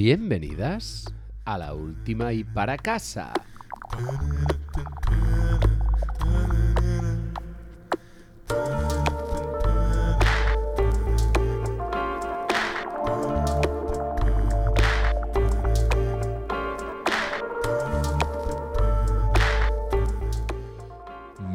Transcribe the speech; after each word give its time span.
Bienvenidas 0.00 1.12
a 1.44 1.58
la 1.58 1.74
última 1.74 2.32
y 2.32 2.44
para 2.44 2.76
casa. 2.76 3.32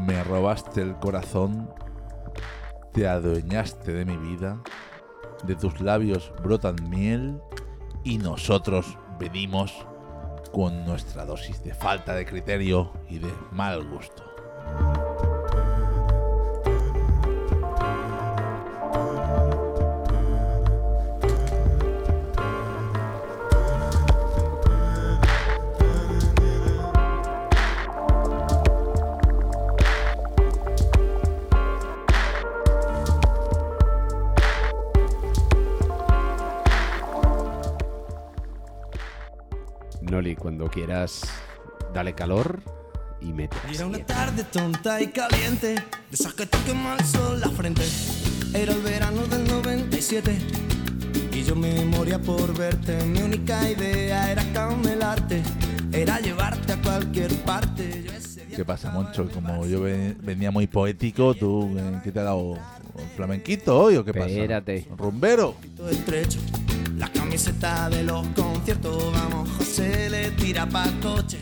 Me 0.06 0.22
robaste 0.26 0.82
el 0.82 0.98
corazón, 0.98 1.70
te 2.92 3.08
adueñaste 3.08 3.94
de 3.94 4.04
mi 4.04 4.18
vida, 4.18 4.62
de 5.46 5.56
tus 5.56 5.80
labios 5.80 6.34
brotan 6.44 6.76
miel 6.90 7.40
y 8.04 8.18
nosotros 8.18 8.98
venimos 9.20 9.74
con 10.52 10.86
nuestra 10.86 11.26
dosis 11.26 11.64
de 11.64 11.74
falta 11.74 12.14
de 12.14 12.26
criterio 12.26 12.92
y 13.10 13.20
de 13.20 13.34
mal 13.52 13.84
gusto. 13.90 14.24
Cuando 40.44 40.70
quieras, 40.70 41.22
dale 41.94 42.14
calor 42.14 42.60
y 43.22 43.32
mete. 43.34 43.56
Era 43.74 43.86
una 43.88 44.06
tarde 44.06 44.44
tonta 44.44 45.02
y 45.02 45.08
caliente, 45.08 45.76
de 45.76 45.82
esas 46.12 46.34
que 46.34 46.46
te 46.46 46.58
quema 46.60 46.96
el 47.00 47.06
sol 47.06 47.40
la 47.40 47.50
frente. 47.50 47.82
Era 48.54 48.74
el 48.74 48.82
verano 48.82 49.26
del 49.28 49.48
97 49.48 50.38
y 51.32 51.44
yo 51.44 51.56
me 51.56 51.86
moría 51.86 52.20
por 52.22 52.56
verte. 52.56 53.04
Mi 53.06 53.22
única 53.22 53.68
idea 53.70 54.30
era 54.32 54.44
camelarte, 54.54 55.42
era 55.94 56.20
llevarte 56.20 56.74
a 56.74 56.82
cualquier 56.82 57.34
parte. 57.44 58.04
¿Qué 58.54 58.66
pasa, 58.66 58.92
Moncho? 58.92 59.28
Como 59.34 59.66
yo 59.66 59.82
ve- 59.82 60.16
venía 60.22 60.52
muy 60.52 60.68
poético, 60.68 61.34
¿tú 61.34 61.76
qué 62.04 62.12
te 62.12 62.20
ha 62.20 62.24
dado? 62.24 62.42
¿Un 62.96 63.10
flamenquito 63.16 63.80
hoy 63.80 63.96
o 63.96 64.04
qué 64.06 64.14
pasa? 64.14 64.28
Espérate. 64.30 64.88
¿Rumbero? 64.96 65.56
todo 65.76 65.90
estrecho. 65.90 66.40
La 67.04 67.10
camiseta 67.10 67.90
de 67.90 68.02
los 68.04 68.26
conciertos, 68.28 69.12
vamos, 69.12 69.50
José 69.58 70.10
le 70.10 70.32
tira 70.32 70.66
pa' 70.66 70.90
coche. 71.02 71.38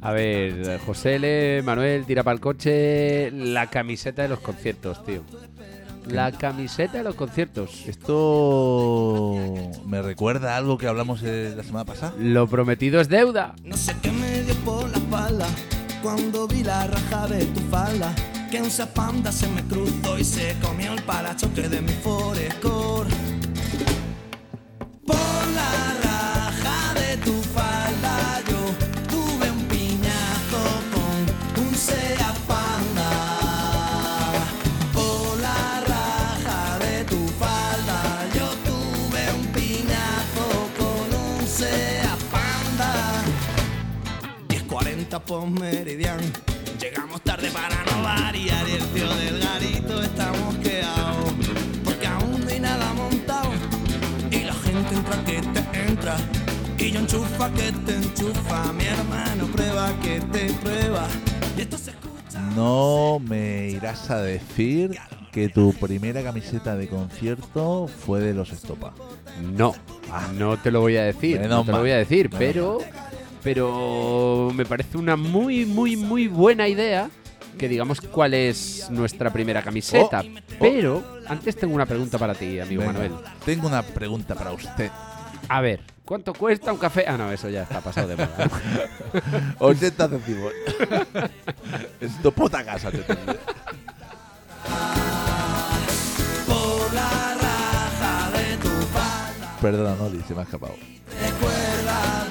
A 0.00 0.10
ver, 0.10 0.80
José 0.84 1.14
L. 1.14 1.62
Manuel, 1.62 2.04
tira 2.04 2.24
para 2.24 2.34
el 2.34 2.40
coche 2.40 3.30
la 3.30 3.70
camiseta 3.70 4.22
de 4.22 4.28
los 4.28 4.40
conciertos, 4.40 5.04
tío. 5.06 5.22
La 6.08 6.32
camiseta 6.32 6.98
de 6.98 7.04
los 7.04 7.14
conciertos. 7.14 7.86
Esto 7.86 9.36
me 9.86 10.02
recuerda 10.02 10.54
a 10.54 10.56
algo 10.56 10.78
que 10.78 10.88
hablamos 10.88 11.22
eh, 11.22 11.54
la 11.56 11.62
semana 11.62 11.84
pasada. 11.84 12.12
Lo 12.18 12.48
prometido 12.48 13.00
es 13.00 13.08
deuda. 13.08 13.54
No 13.62 13.76
sé 13.76 13.94
qué 14.02 14.10
me 14.10 14.42
dio 14.42 14.56
por 14.64 14.90
la 14.90 14.98
espalda 14.98 15.46
cuando 16.02 16.48
vi 16.48 16.64
la 16.64 16.88
raja 16.88 17.28
de 17.28 17.44
tu 17.44 17.60
falda. 17.70 18.12
Que 18.50 18.60
un 18.60 18.68
panda 18.92 19.30
se 19.30 19.46
me 19.46 19.62
cruzó 19.62 20.18
y 20.18 20.24
se 20.24 20.56
comió 20.60 20.92
el 20.92 21.02
parachoque 21.04 21.68
de 21.68 21.80
mi 21.80 21.92
Forescore. 21.92 23.43
Por 25.06 25.16
la 25.16 25.94
raja 26.02 26.94
de 26.94 27.16
tu 27.18 27.42
falda 27.42 28.40
yo 28.48 28.74
tuve 29.08 29.50
un 29.50 29.64
piñazo 29.66 30.62
con 30.94 31.64
un 31.64 31.74
Seat 31.74 32.38
Panda. 32.46 33.10
Por 34.92 35.40
la 35.40 35.80
raja 35.92 36.78
de 36.78 37.04
tu 37.04 37.28
falda 37.38 38.26
yo 38.34 38.48
tuve 38.68 39.22
un 39.38 39.46
piñazo 39.52 40.46
con 40.78 41.06
un 41.24 41.46
Seat 41.46 42.20
Panda. 42.32 43.22
10.40 44.48 45.20
por 45.20 45.50
meridian. 45.50 46.20
Llegamos 46.80 47.20
tarde 47.22 47.50
para 47.50 47.84
no 47.84 48.02
variar 48.02 48.68
y 48.68 48.72
el 48.72 48.86
tío 48.88 49.08
del 49.14 49.40
garito 49.40 50.02
está 50.02 50.32
entra 55.14 55.24
que 55.24 55.40
te 55.40 55.88
entra. 55.88 56.16
Y 56.78 56.90
yo 56.90 57.00
enchufa 57.00 57.52
que 57.52 57.72
te 57.72 57.94
enchufa. 57.94 58.72
Mi 58.72 58.84
hermano 58.84 59.46
prueba 59.46 59.92
que 60.02 60.20
te 60.20 60.52
prueba. 60.54 61.06
Y 61.56 61.60
esto 61.62 61.78
se 61.78 61.90
escucha. 61.90 62.40
No 62.56 63.20
me 63.20 63.68
irás 63.68 64.10
a 64.10 64.20
decir 64.20 64.98
que 65.32 65.48
tu 65.48 65.72
primera 65.74 66.22
camiseta 66.22 66.76
de 66.76 66.88
concierto 66.88 67.88
fue 67.88 68.20
de 68.20 68.34
los 68.34 68.52
Estopa. 68.52 68.94
No, 69.42 69.74
no 70.36 70.56
te 70.58 70.70
lo 70.70 70.80
voy 70.80 70.96
a 70.96 71.04
decir. 71.04 71.40
No 71.40 71.64
te 71.64 71.72
lo 71.72 71.80
voy 71.80 71.90
a 71.90 71.98
decir, 71.98 72.30
pero, 72.30 72.78
pero 73.42 74.50
me 74.54 74.64
parece 74.64 74.96
una 74.96 75.16
muy, 75.16 75.64
muy, 75.66 75.96
muy 75.96 76.28
buena 76.28 76.68
idea 76.68 77.10
que 77.56 77.68
digamos 77.68 78.00
cuál 78.00 78.34
es 78.34 78.88
nuestra 78.90 79.32
primera 79.32 79.62
camiseta. 79.62 80.20
Oh, 80.20 80.28
oh. 80.28 80.56
Pero 80.60 81.04
antes 81.26 81.56
tengo 81.56 81.74
una 81.74 81.86
pregunta 81.86 82.18
para 82.18 82.34
ti, 82.34 82.60
amigo 82.60 82.82
Venga, 82.82 82.92
Manuel. 82.92 83.12
Tengo 83.44 83.66
una 83.66 83.82
pregunta 83.82 84.34
para 84.34 84.52
usted. 84.52 84.90
A 85.48 85.60
ver, 85.60 85.80
¿cuánto 86.04 86.32
cuesta 86.32 86.72
un 86.72 86.78
café? 86.78 87.04
Ah, 87.06 87.16
no, 87.16 87.30
eso 87.30 87.48
ya 87.48 87.62
está 87.62 87.80
pasado 87.80 88.08
de 88.08 88.16
moda. 88.16 88.50
80 89.58 90.08
céntimos. 90.10 90.52
es 92.00 92.22
tu 92.22 92.32
puta 92.32 92.64
casa, 92.64 92.90
te 92.90 92.98
tendré. 92.98 93.38
Por 96.46 96.94
la 96.94 97.34
raja 97.34 98.30
de 98.32 98.56
tu 98.56 98.68
falda. 98.68 99.56
Perdona, 99.60 99.94
Noli, 99.96 100.22
se 100.26 100.34
me 100.34 100.40
ha 100.40 100.44
escapado. 100.44 100.74
Recuerda 101.20 102.24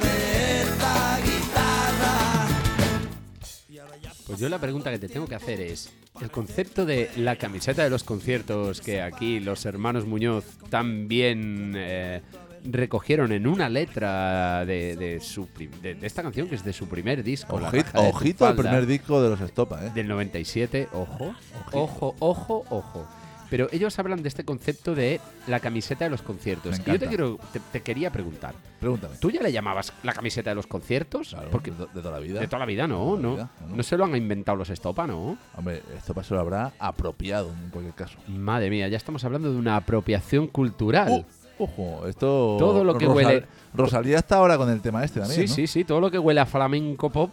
Pues 4.34 4.42
yo 4.42 4.50
la 4.50 4.58
pregunta 4.58 4.90
que 4.90 4.98
te 4.98 5.08
tengo 5.08 5.28
que 5.28 5.36
hacer 5.36 5.62
es, 5.62 5.92
el 6.20 6.32
concepto 6.32 6.88
de 6.88 7.12
la 7.18 7.36
camiseta 7.36 7.84
de 7.84 7.92
los 7.92 8.04
conciertos 8.04 8.82
que 8.82 9.00
aquí 9.00 9.40
los 9.40 9.64
hermanos 9.68 10.08
Muñoz 10.08 10.44
también 10.72 11.74
eh, 11.76 12.24
recogieron 12.64 13.32
en 13.32 13.46
una 13.46 13.70
letra 13.70 14.66
de, 14.66 14.96
de 14.96 15.20
su 15.20 15.48
de, 15.84 15.94
de 15.94 16.08
esta 16.08 16.24
canción 16.24 16.48
que 16.50 16.56
es 16.56 16.66
de 16.66 16.74
su 16.74 16.88
primer 16.88 17.24
disco. 17.24 17.58
Ojito, 17.94 18.48
al 18.48 18.56
primer 18.56 18.88
disco 18.88 19.22
de 19.22 19.30
los 19.30 19.40
Estopa, 19.40 19.86
¿eh? 19.86 19.92
Del 19.94 20.08
97, 20.08 20.88
ojo, 20.94 21.36
ojo, 21.72 22.16
ojo, 22.18 22.66
ojo. 22.72 23.08
Pero 23.54 23.68
ellos 23.72 24.00
hablan 24.00 24.24
de 24.24 24.30
este 24.30 24.44
concepto 24.44 24.96
de 24.96 25.22
la 25.46 25.60
camiseta 25.60 26.06
de 26.06 26.10
los 26.10 26.24
conciertos. 26.24 26.80
Y 26.80 26.92
yo 26.92 26.98
te, 26.98 27.06
quiero, 27.06 27.38
te, 27.52 27.60
te 27.60 27.82
quería 27.84 28.12
preguntar, 28.12 28.56
Pregúntame. 28.80 29.14
¿tú 29.20 29.30
ya 29.30 29.44
le 29.44 29.52
llamabas 29.52 29.94
la 30.02 30.12
camiseta 30.12 30.50
de 30.50 30.56
los 30.56 30.66
conciertos? 30.66 31.30
Claro, 31.30 31.50
Porque 31.52 31.70
de, 31.70 31.86
de 31.86 32.02
toda 32.02 32.10
la 32.10 32.18
vida. 32.18 32.40
de 32.40 32.48
toda 32.48 32.58
la 32.62 32.66
vida 32.66 32.88
no, 32.88 33.16
la 33.16 33.22
no. 33.22 33.32
vida, 33.36 33.50
¿no? 33.70 33.76
No 33.76 33.84
se 33.84 33.96
lo 33.96 34.06
han 34.06 34.16
inventado 34.16 34.56
los 34.58 34.72
Estopa, 34.72 35.06
¿no? 35.06 35.38
Hombre, 35.56 35.84
Estopa 35.96 36.24
se 36.24 36.34
lo 36.34 36.40
habrá 36.40 36.72
apropiado 36.80 37.50
en 37.64 37.70
cualquier 37.70 37.94
caso. 37.94 38.18
Madre 38.28 38.72
mía, 38.72 38.88
ya 38.88 38.98
estamos 38.98 39.24
hablando 39.24 39.52
de 39.54 39.60
una 39.60 39.76
apropiación 39.76 40.48
cultural. 40.48 41.12
Uh, 41.60 41.64
ojo, 41.64 42.08
esto. 42.08 42.56
Todo 42.58 42.84
lo 42.84 42.98
que 42.98 43.08
huele- 43.08 43.46
Rosalía 43.76 44.18
está 44.18 44.38
ahora 44.38 44.58
con 44.58 44.68
el 44.72 44.82
tema 44.82 45.04
este 45.04 45.20
también. 45.20 45.42
sí, 45.42 45.48
¿no? 45.48 45.56
sí, 45.56 45.68
sí, 45.68 45.84
todo 45.84 46.02
lo 46.02 46.10
que 46.10 46.18
huele 46.18 46.40
a 46.40 46.48
flamenco 46.48 47.12
pop. 47.12 47.30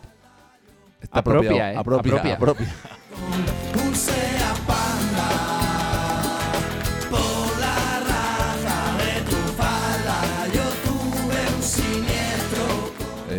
Está 1.00 1.20
Apropia, 1.20 1.72
¿eh? 1.72 1.76
apropia, 1.78 2.12
Apropia. 2.12 2.34
apropia. 2.34 2.66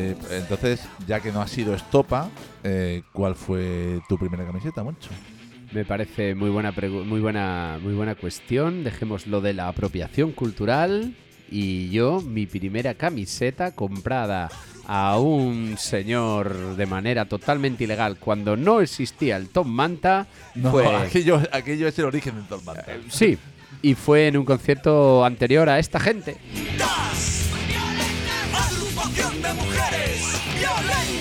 Eh, 0.10 0.16
entonces, 0.32 0.88
ya 1.08 1.20
que 1.20 1.32
no 1.32 1.42
ha 1.42 1.48
sido 1.48 1.76
Estopa, 1.76 2.30
eh, 2.64 3.04
¿cuál 3.14 3.36
fue 3.36 4.02
tu 4.10 4.18
primera 4.18 4.46
camiseta, 4.46 4.84
Moncho? 4.84 5.10
Me 5.72 5.86
parece 5.86 6.36
muy 6.36 6.50
buena, 6.50 6.72
muy 6.72 7.20
buena, 7.20 7.80
muy 7.82 7.94
buena 7.94 8.16
cuestión. 8.16 8.84
Dejemos 8.84 9.28
lo 9.28 9.40
de 9.42 9.54
la 9.54 9.68
apropiación 9.68 10.32
cultural. 10.32 11.16
Y 11.50 11.90
yo, 11.90 12.22
mi 12.22 12.46
primera 12.46 12.94
camiseta 12.94 13.76
comprada 13.76 14.50
a 14.88 15.20
un 15.20 15.78
señor 15.78 16.76
de 16.76 16.86
manera 16.86 17.26
totalmente 17.26 17.84
ilegal 17.84 18.18
cuando 18.18 18.58
no 18.58 18.82
existía 18.82 19.38
el 19.38 19.50
Tom 19.50 19.68
Manta 19.70 20.28
No, 20.56 20.72
fue... 20.72 20.86
aquello, 20.96 21.42
aquello 21.52 21.88
es 21.88 22.00
el 22.00 22.06
origen 22.06 22.36
del 22.36 22.46
Tormenta. 22.46 22.86
Eh, 22.88 23.02
Sí, 23.10 23.38
y 23.82 23.96
fue 23.96 24.28
en 24.28 24.38
un 24.38 24.46
concierto 24.46 25.26
anterior 25.26 25.70
a 25.70 25.80
esta 25.80 26.00
gente. 26.00 26.38
¡Das! 26.78 27.51
Agrupación 29.12 29.42
de 29.42 29.54
mujeres 29.54 30.22
violentas. 30.58 31.21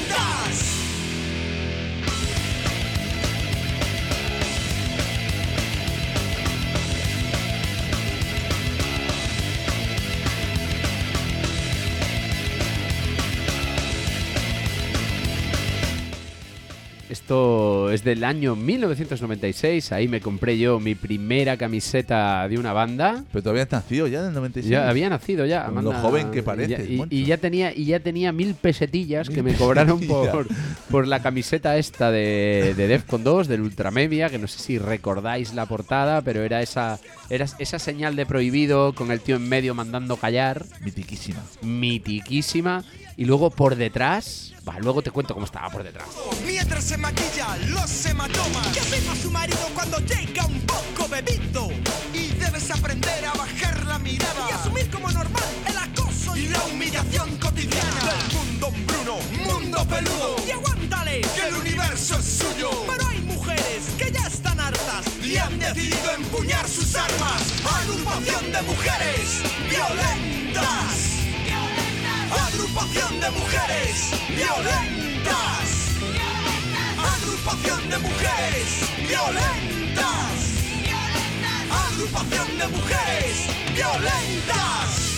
Esto 17.31 17.93
es 17.93 18.03
del 18.03 18.25
año 18.25 18.57
1996. 18.57 19.93
Ahí 19.93 20.09
me 20.09 20.21
compré 20.21 20.59
yo 20.59 20.81
mi 20.81 20.97
primera 20.97 21.57
camiseta 21.57 22.49
de 22.49 22.59
una 22.59 22.73
banda. 22.73 23.23
Pero 23.31 23.41
todavía 23.45 23.63
has 23.63 23.71
nacido 23.71 24.09
ya 24.09 24.19
en 24.19 24.27
el 24.27 24.35
96. 24.35 24.69
Ya 24.69 24.89
había 24.91 25.09
nacido 25.09 25.47
ya. 25.47 25.67
Con 25.67 25.85
lo 25.85 25.93
joven 25.93 26.33
que 26.33 26.43
pareces, 26.43 26.89
Y 26.91 26.97
ya, 26.97 27.07
y- 27.09 27.25
ya 27.27 27.37
tenía 27.37 27.73
y 27.73 27.85
ya 27.85 28.01
tenía 28.01 28.33
mil 28.33 28.55
pesetillas 28.55 29.29
Mil 29.29 29.37
que 29.37 29.43
me 29.45 29.55
cobraron 29.55 30.01
por, 30.09 30.49
por 30.91 31.07
la 31.07 31.23
camiseta 31.23 31.77
esta 31.79 32.11
de, 32.11 32.75
de 32.77 32.89
Defcon 32.89 33.23
2 33.23 33.47
del 33.47 33.61
Ultramemia, 33.61 34.29
que 34.29 34.39
no 34.41 34.49
sé 34.49 34.59
si 34.59 34.79
recordáis 34.79 35.55
la 35.55 35.67
portada, 35.67 36.23
pero 36.23 36.43
era 36.43 36.63
esa 36.63 36.99
era 37.29 37.47
esa 37.61 37.79
señal 37.79 38.17
de 38.17 38.27
prohibido 38.27 38.93
con 38.93 39.13
el 39.13 39.21
tío 39.21 39.37
en 39.37 39.49
medio 39.49 39.73
mandando 39.77 40.17
callar, 40.17 40.65
Mitiquísima. 40.81 41.39
mitiquísima, 41.63 42.83
y 43.21 43.27
luego 43.27 43.51
por 43.51 43.77
detrás, 43.77 44.55
va, 44.67 44.79
luego 44.79 45.03
te 45.03 45.11
cuento 45.11 45.35
cómo 45.35 45.45
estaba 45.45 45.69
por 45.69 45.83
detrás. 45.83 46.09
Mientras 46.47 46.83
se 46.83 46.97
maquilla 46.97 47.55
los 47.69 48.07
hematomas 48.07 48.69
Que 48.69 48.81
afirma 48.81 49.15
su 49.15 49.31
marido 49.31 49.59
cuando 49.75 49.99
llega 49.99 50.47
un 50.47 50.59
poco 50.63 51.07
bebido 51.07 51.69
Y 52.15 52.29
debes 52.29 52.71
aprender 52.71 53.27
a 53.27 53.35
bajar 53.35 53.85
la 53.85 53.99
mirada 53.99 54.49
Y 54.49 54.55
asumir 54.55 54.91
como 54.91 55.11
normal 55.11 55.45
el 55.69 55.77
acoso 55.77 56.35
y 56.35 56.49
la 56.49 56.65
humillación 56.65 57.37
cotidiana 57.37 58.01
Del 58.07 58.39
mundo 58.39 58.73
Bruno, 58.87 59.19
mundo 59.53 59.85
peludo. 59.85 60.37
Y 60.49 60.53
aguántale, 60.53 61.21
que 61.21 61.43
el 61.47 61.55
universo 61.57 62.19
es 62.19 62.25
suyo. 62.25 62.71
Pero 62.89 63.07
hay 63.07 63.21
mujeres 63.21 63.91
que 63.99 64.11
ya 64.11 64.27
están 64.29 64.59
hartas 64.59 65.05
Y 65.23 65.37
han 65.37 65.59
decidido 65.59 66.11
empuñar 66.17 66.67
sus 66.67 66.95
armas. 66.95 67.43
Agrupación 67.83 68.51
de 68.51 68.63
mujeres 68.63 69.43
violentas 69.69 71.20
Agrupación 72.31 73.21
de 73.21 73.31
mujeres 73.31 74.11
violentas. 74.29 75.69
Agrupación 76.99 77.91
de 77.91 77.99
mujeres 77.99 78.69
violentas. 79.09 80.39
Agrupación 81.71 82.59
de 82.59 82.69
mujeres 82.69 83.37
violentas. 83.75 85.10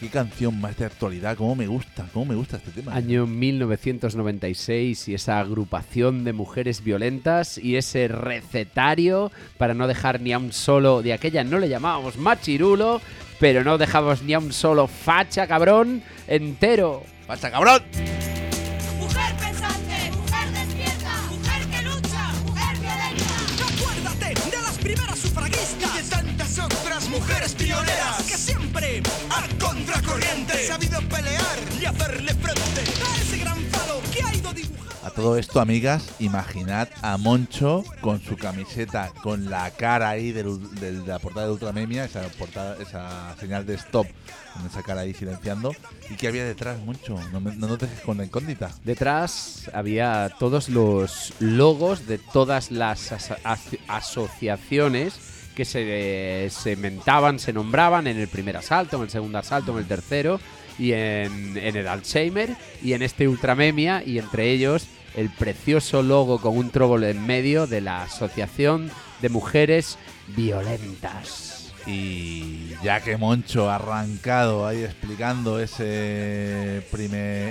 ¿Qué, 0.00 0.08
canción 0.08 0.60
más 0.60 0.76
de 0.76 0.84
actualidad. 0.84 1.36
Cómo 1.36 1.56
me 1.56 1.66
gusta. 1.66 2.06
Cómo 2.12 2.26
me 2.26 2.34
gusta 2.34 2.56
este 2.58 2.70
tema. 2.70 2.94
Año 2.94 3.26
1996 3.26 5.08
y 5.08 5.14
esa 5.14 5.40
agrupación 5.40 6.24
de 6.24 6.32
mujeres 6.32 6.84
violentas 6.84 7.58
y 7.58 7.76
ese 7.76 8.06
recetario 8.06 9.32
para 9.56 9.74
no 9.74 9.88
dejar 9.88 10.20
ni 10.20 10.32
a 10.32 10.38
un 10.38 10.52
solo 10.52 11.02
de 11.02 11.12
aquella 11.12 11.42
no 11.42 11.58
le 11.58 11.68
llamábamos 11.68 12.16
machirulo, 12.16 13.00
pero 13.40 13.64
no 13.64 13.76
dejamos 13.76 14.22
ni 14.22 14.34
a 14.34 14.38
un 14.38 14.52
solo 14.52 14.86
facha 14.86 15.46
cabrón 15.46 16.02
entero. 16.28 17.02
¡Pasa, 17.26 17.50
cabrón! 17.50 17.82
Mujeres 27.18 27.54
pioneras 27.54 28.22
que 28.28 28.36
siempre 28.36 29.02
a 29.30 29.48
contracorriente 29.58 30.66
sabido 30.66 31.00
pelear 31.08 31.58
y 31.80 31.84
hacerle 31.84 32.32
frente 32.34 32.80
a 33.04 33.16
ese 33.20 33.38
gran 33.38 33.58
falo 33.72 34.00
que 34.12 34.22
ha 34.22 34.34
ido 34.34 34.52
dibujando. 34.52 34.78
A 35.04 35.10
todo 35.10 35.36
esto, 35.36 35.60
amigas, 35.60 36.04
imaginad 36.20 36.88
a 37.02 37.16
Moncho 37.16 37.82
con 38.00 38.20
su 38.22 38.36
camiseta, 38.36 39.10
con 39.22 39.50
la 39.50 39.70
cara 39.72 40.10
ahí 40.10 40.30
del- 40.32 40.60
del- 40.76 41.04
de 41.04 41.08
la 41.08 41.18
portada 41.18 41.46
de 41.46 41.52
Ultramemia, 41.52 42.04
esa, 42.04 42.22
portada, 42.38 42.76
esa 42.80 43.34
señal 43.40 43.66
de 43.66 43.74
stop, 43.74 44.06
con 44.54 44.66
esa 44.66 44.82
cara 44.82 45.00
ahí 45.00 45.14
silenciando. 45.14 45.72
¿Y 46.10 46.14
qué 46.14 46.28
había 46.28 46.44
detrás, 46.44 46.78
Moncho? 46.84 47.18
No, 47.32 47.40
me- 47.40 47.56
no 47.56 47.66
nos 47.68 47.78
dejes 47.78 48.00
con 48.00 48.18
la 48.18 48.24
incógnita. 48.26 48.70
Detrás 48.84 49.68
había 49.72 50.30
todos 50.38 50.68
los 50.68 51.32
logos 51.40 52.06
de 52.06 52.18
todas 52.18 52.70
las 52.70 53.10
as- 53.12 53.34
as- 53.44 53.76
asociaciones 53.88 55.14
que 55.58 55.64
se, 55.64 56.48
se 56.50 56.76
mentaban, 56.76 57.40
se 57.40 57.52
nombraban 57.52 58.06
en 58.06 58.16
el 58.16 58.28
primer 58.28 58.56
asalto, 58.56 58.96
en 58.96 59.02
el 59.02 59.10
segundo 59.10 59.38
asalto, 59.38 59.72
en 59.72 59.78
el 59.78 59.88
tercero 59.88 60.38
y 60.78 60.92
en, 60.92 61.56
el 61.56 61.88
Alzheimer 61.88 62.56
y 62.80 62.92
en 62.92 63.02
este 63.02 63.26
Ultramemia 63.26 64.04
y 64.06 64.20
entre 64.20 64.52
ellos 64.52 64.86
el 65.16 65.30
precioso 65.30 66.04
logo 66.04 66.40
con 66.40 66.56
un 66.56 66.70
tróbol 66.70 67.02
en 67.02 67.26
medio 67.26 67.66
de 67.66 67.80
la 67.80 68.04
Asociación 68.04 68.88
de 69.20 69.30
Mujeres 69.30 69.98
Violentas. 70.28 71.72
Y 71.84 72.68
ya 72.84 73.00
que 73.00 73.16
Moncho 73.16 73.68
ha 73.68 73.76
arrancado 73.76 74.64
ahí 74.64 74.84
explicando 74.84 75.58
ese 75.58 76.86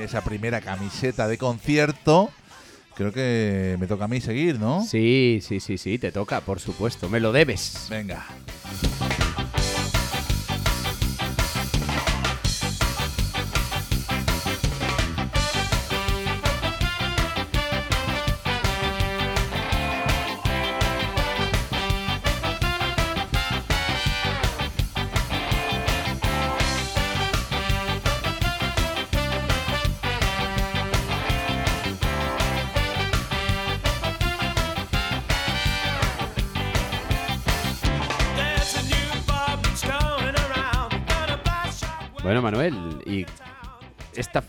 esa 0.06 0.24
primera 0.24 0.62
camiseta 0.62 1.28
de 1.28 1.38
concierto, 1.38 2.30
creo 2.98 3.14
que 3.14 3.78
me 3.80 3.86
toca 3.86 4.06
a 4.06 4.08
mí 4.08 4.20
seguir, 4.20 4.60
¿no? 4.60 4.84
Sí, 4.84 5.40
sí, 5.42 5.60
sí, 5.60 5.78
sí, 5.78 6.00
te 6.00 6.12
toca, 6.12 6.42
por 6.42 6.60
supuesto, 6.60 7.08
me 7.10 7.20
lo 7.20 7.32
debes. 7.32 7.88
Venga. 7.90 8.26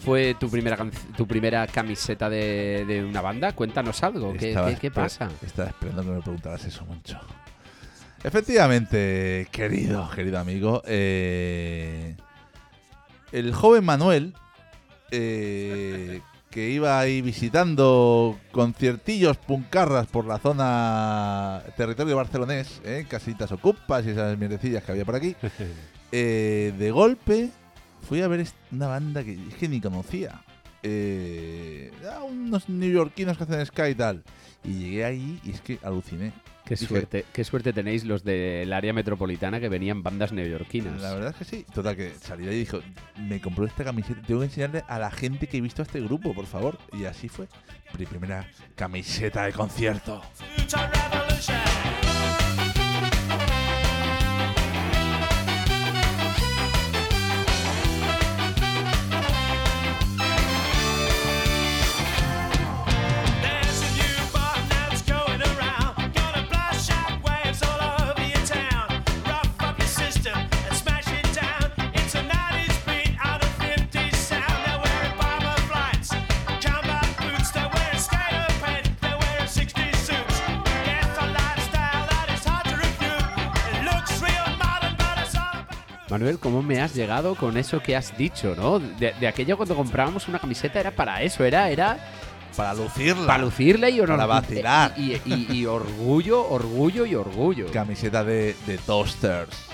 Fue 0.09 0.35
tu 0.35 0.49
primera 0.49 0.79
tu 1.17 1.27
primera 1.27 1.67
camiseta 1.67 2.31
de, 2.31 2.87
de 2.87 3.05
una 3.05 3.21
banda. 3.21 3.53
Cuéntanos 3.53 4.03
algo. 4.03 4.33
¿Qué, 4.33 4.91
pasa? 4.91 5.29
Estaba 5.45 5.69
esperando 5.69 6.03
que 6.03 6.09
me 6.09 6.23
preguntaras 6.23 6.65
eso, 6.65 6.87
Moncho. 6.87 7.21
Efectivamente, 8.25 9.47
querido, 9.53 10.09
querido 10.11 10.39
amigo, 10.39 10.83
eh, 10.87 12.17
el 13.33 13.53
joven 13.55 13.85
Manuel, 13.85 14.33
eh, 15.11 16.23
que 16.51 16.71
iba 16.71 16.99
ahí 16.99 17.21
visitando 17.21 18.39
conciertillos 18.51 19.37
puncarras 19.37 20.07
por 20.07 20.25
la 20.25 20.39
zona 20.39 21.63
territorio 21.77 22.17
barcelonés, 22.17 22.81
eh, 22.85 23.05
casitas 23.07 23.53
ocupas 23.53 24.07
y 24.07 24.11
esas 24.11 24.39
mierdecillas 24.39 24.83
que 24.83 24.93
había 24.93 25.05
por 25.05 25.17
aquí, 25.17 25.37
eh, 26.13 26.73
de 26.79 26.91
golpe 26.91 27.51
fui 28.03 28.23
a 28.23 28.29
ver 28.29 28.47
una 28.73 28.87
banda 28.87 29.25
que 29.25 29.33
es 29.33 29.55
que 29.55 29.69
ni 29.69 29.81
conocía. 29.81 30.43
Eh, 30.83 31.91
unos 32.29 32.69
neoyorquinos 32.69 33.37
que 33.37 33.45
hacen 33.45 33.67
ska 33.67 33.89
y 33.89 33.95
tal. 33.95 34.23
Y 34.65 34.75
llegué 34.75 35.05
ahí 35.05 35.41
y 35.45 35.51
es 35.51 35.61
que 35.61 35.79
aluciné. 35.83 36.33
Qué 36.65 36.75
Dije, 36.75 36.87
suerte, 36.87 37.25
qué 37.33 37.45
suerte 37.45 37.73
tenéis 37.73 38.05
los 38.05 38.25
del 38.25 38.71
área 38.75 38.93
metropolitana 38.93 39.59
que 39.59 39.71
venían 39.71 40.03
bandas 40.03 40.33
neoyorquinas. 40.33 41.01
La 41.01 41.15
verdad 41.15 41.31
es 41.31 41.37
que 41.37 41.45
sí. 41.45 41.65
Total, 41.73 41.97
que 41.97 42.13
salí 42.21 42.45
de 42.45 42.51
ahí 42.51 42.57
y 42.57 42.61
dijo, 42.61 42.81
me 43.17 43.41
compró 43.41 43.65
esta 43.65 43.85
camiseta, 43.85 44.21
tengo 44.21 44.41
que 44.41 44.47
enseñarle 44.47 44.85
a 44.87 44.99
la 44.99 45.11
gente 45.11 45.47
que 45.47 45.57
he 45.57 45.61
visto 45.63 45.81
a 45.81 45.87
este 45.87 46.01
grupo, 46.01 46.35
por 46.35 46.45
favor. 46.45 46.79
Y 46.93 47.07
así 47.07 47.31
fue. 47.31 47.49
Mi 47.99 48.05
primera 48.05 48.47
camiseta 48.77 49.45
de 49.45 49.53
concierto. 49.55 50.21
Me 86.79 86.85
has 86.85 86.95
llegado 86.95 87.35
con 87.35 87.57
eso 87.57 87.81
que 87.83 87.97
has 87.97 88.17
dicho, 88.17 88.55
no? 88.57 88.79
De, 88.79 89.13
de 89.19 89.27
aquello 89.27 89.57
cuando 89.57 89.75
comprábamos 89.75 90.29
una 90.29 90.39
camiseta 90.39 90.79
era 90.79 90.93
para 90.93 91.23
eso, 91.25 91.43
era, 91.45 91.69
era 91.71 91.99
Para 92.57 92.73
lucirla. 92.73 93.27
para 93.27 93.43
lucirla 93.43 93.91
y 93.91 94.01
Para 94.01 94.27
vacilar. 94.27 94.95
Y, 94.97 95.15
y- 95.25 95.47
y 95.51 95.67
orgullo, 95.67 96.49
orgullo 96.49 97.05
y 97.05 97.17
orgullo. 97.17 97.67
Camiseta 97.73 98.23
de, 98.23 98.55
de 98.65 98.79
Toasters. 98.79 99.68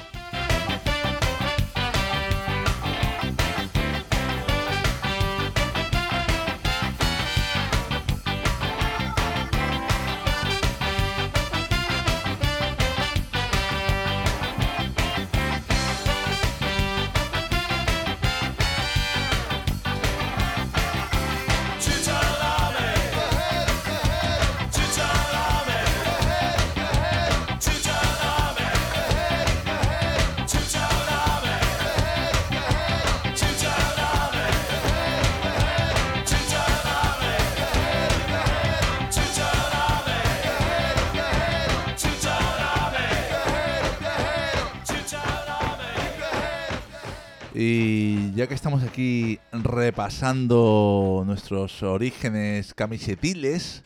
Y 47.55 48.33
ya 48.33 48.49
que 48.49 48.55
estamos 48.55 48.83
aquí 48.83 49.39
repasando 49.53 51.23
nuestros 51.25 51.85
orígenes 51.85 52.75
camisetiles, 52.75 53.85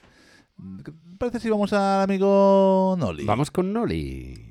¿qué 0.83 0.91
te 0.91 1.17
parece 1.19 1.41
si 1.41 1.51
vamos 1.51 1.75
al 1.75 2.03
amigo 2.03 2.97
Noli? 2.99 3.25
Vamos 3.27 3.51
con 3.51 3.71
Noli. 3.73 4.48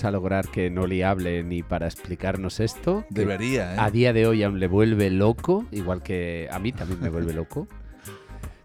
Vamos 0.00 0.04
a 0.04 0.10
lograr 0.12 0.48
que 0.48 0.70
Noli 0.70 1.02
hable 1.02 1.42
ni 1.42 1.62
para 1.62 1.86
explicarnos 1.86 2.60
esto. 2.60 3.04
Debería, 3.10 3.74
¿eh? 3.74 3.76
A 3.78 3.90
día 3.90 4.12
de 4.12 4.26
hoy 4.26 4.42
aún 4.42 4.58
le 4.58 4.66
vuelve 4.66 5.10
loco, 5.10 5.66
igual 5.72 6.02
que 6.02 6.48
a 6.50 6.58
mí 6.58 6.72
también 6.72 7.00
me 7.00 7.10
vuelve 7.10 7.34
loco. 7.34 7.68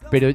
Pero, 0.10 0.30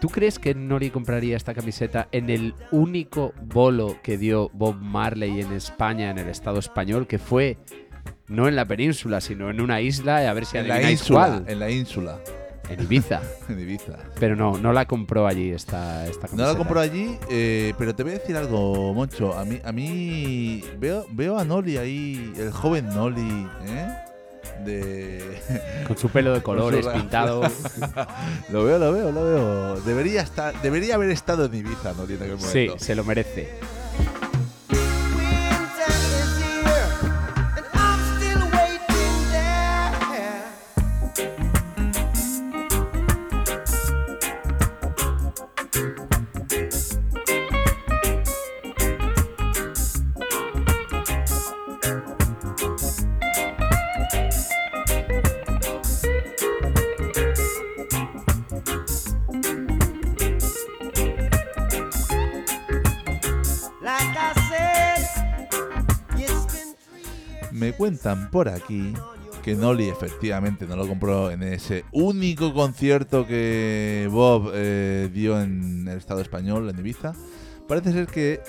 ¿tú 0.00 0.08
crees 0.08 0.40
que 0.40 0.54
Noli 0.54 0.90
compraría 0.90 1.36
esta 1.36 1.54
camiseta 1.54 2.08
en 2.10 2.30
el 2.30 2.54
único 2.72 3.32
bolo 3.42 3.98
que 4.02 4.18
dio 4.18 4.50
Bob 4.52 4.76
Marley 4.76 5.40
en 5.40 5.52
España, 5.52 6.10
en 6.10 6.18
el 6.18 6.28
Estado 6.28 6.58
español, 6.58 7.06
que 7.06 7.18
fue 7.18 7.58
no 8.26 8.48
en 8.48 8.56
la 8.56 8.64
península, 8.64 9.20
sino 9.20 9.50
en 9.50 9.60
una 9.60 9.80
isla, 9.80 10.28
a 10.28 10.32
ver 10.32 10.46
si 10.46 10.58
en 10.58 10.66
la 10.66 10.90
ínsula, 10.90 11.26
cuál? 11.26 11.44
en 11.46 11.60
la 11.60 11.70
ínsula, 11.70 12.18
En 12.70 12.80
Ibiza. 12.80 13.20
en 13.48 13.60
Ibiza. 13.60 13.98
Pero 14.18 14.36
no, 14.36 14.56
no 14.56 14.72
la 14.72 14.86
compró 14.86 15.26
allí 15.26 15.50
esta, 15.50 16.06
esta 16.06 16.28
camiseta. 16.28 16.42
No 16.42 16.52
la 16.52 16.56
compró 16.56 16.80
allí, 16.80 17.18
eh, 17.28 17.74
pero 17.76 17.94
te 17.94 18.04
voy 18.04 18.12
a 18.12 18.18
decir 18.18 18.36
algo, 18.36 18.94
Moncho. 18.94 19.36
A 19.36 19.44
mí, 19.44 19.60
a 19.64 19.72
mí 19.72 20.62
veo, 20.78 21.04
veo 21.10 21.38
a 21.38 21.44
Noli 21.44 21.76
ahí, 21.76 22.32
el 22.38 22.52
joven 22.52 22.88
Noli, 22.88 23.48
¿eh? 23.66 23.88
De... 24.64 25.40
Con 25.88 25.98
su 25.98 26.08
pelo 26.10 26.32
de 26.32 26.42
colores 26.42 26.86
pintado. 26.86 27.42
lo 28.50 28.64
veo, 28.64 28.78
lo 28.78 28.92
veo, 28.92 29.10
lo 29.10 29.24
veo. 29.24 29.80
Debería 29.80 30.22
estar, 30.22 30.54
debería 30.62 30.94
haber 30.94 31.10
estado 31.10 31.46
en 31.46 31.54
Ibiza, 31.54 31.92
Noli, 31.94 32.14
en 32.14 32.22
aquel 32.22 32.38
sí, 32.38 32.66
momento. 32.66 32.78
se 32.78 32.94
lo 32.94 33.04
merece. 33.04 33.48
Cuentan 68.10 68.30
por 68.30 68.48
aquí 68.48 68.92
que 69.42 69.54
Noli 69.54 69.88
efectivamente 69.88 70.66
no 70.66 70.76
lo 70.76 70.86
compró 70.86 71.30
en 71.30 71.42
ese 71.42 71.84
único 71.92 72.52
concierto 72.52 73.26
que 73.26 74.06
Bob 74.10 74.50
eh, 74.54 75.08
dio 75.12 75.40
en 75.40 75.88
el 75.88 75.96
Estado 75.98 76.20
español, 76.20 76.68
en 76.68 76.78
Ibiza. 76.78 77.14
Parece 77.66 77.92
ser 77.92 78.06
que 78.06 78.40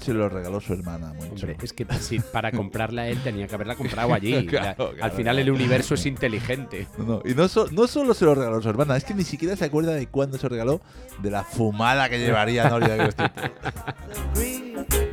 se 0.00 0.12
lo 0.12 0.28
regaló 0.28 0.60
su 0.60 0.72
hermana, 0.74 1.12
Moncho. 1.14 1.46
Hombre, 1.46 1.56
es 1.62 1.72
que 1.72 1.86
si 2.00 2.20
para 2.20 2.52
comprarla 2.52 3.08
él 3.08 3.18
tenía 3.22 3.46
que 3.46 3.54
haberla 3.54 3.76
comprado 3.76 4.12
allí. 4.12 4.46
Claro, 4.46 4.66
La- 4.68 4.74
claro, 4.74 4.92
Al 5.04 5.10
final 5.12 5.36
claro. 5.36 5.40
el 5.40 5.50
universo 5.52 5.94
es 5.94 6.04
inteligente. 6.06 6.86
No, 6.98 7.04
no, 7.04 7.22
Y 7.24 7.34
no, 7.34 7.48
so- 7.48 7.68
no 7.70 7.86
solo 7.86 8.12
se 8.14 8.24
lo 8.26 8.34
regaló 8.34 8.60
su 8.60 8.68
hermana, 8.68 8.96
es 8.96 9.04
que 9.04 9.14
ni 9.14 9.24
siquiera 9.24 9.56
se 9.56 9.64
acuerda 9.64 9.92
de 9.94 10.06
cuándo 10.06 10.36
se 10.36 10.42
lo 10.44 10.50
regaló, 10.50 10.80
de 11.22 11.30
la 11.30 11.44
fumada 11.44 12.08
que 12.10 12.18
llevaría 12.18 12.68
Noli 12.68 12.86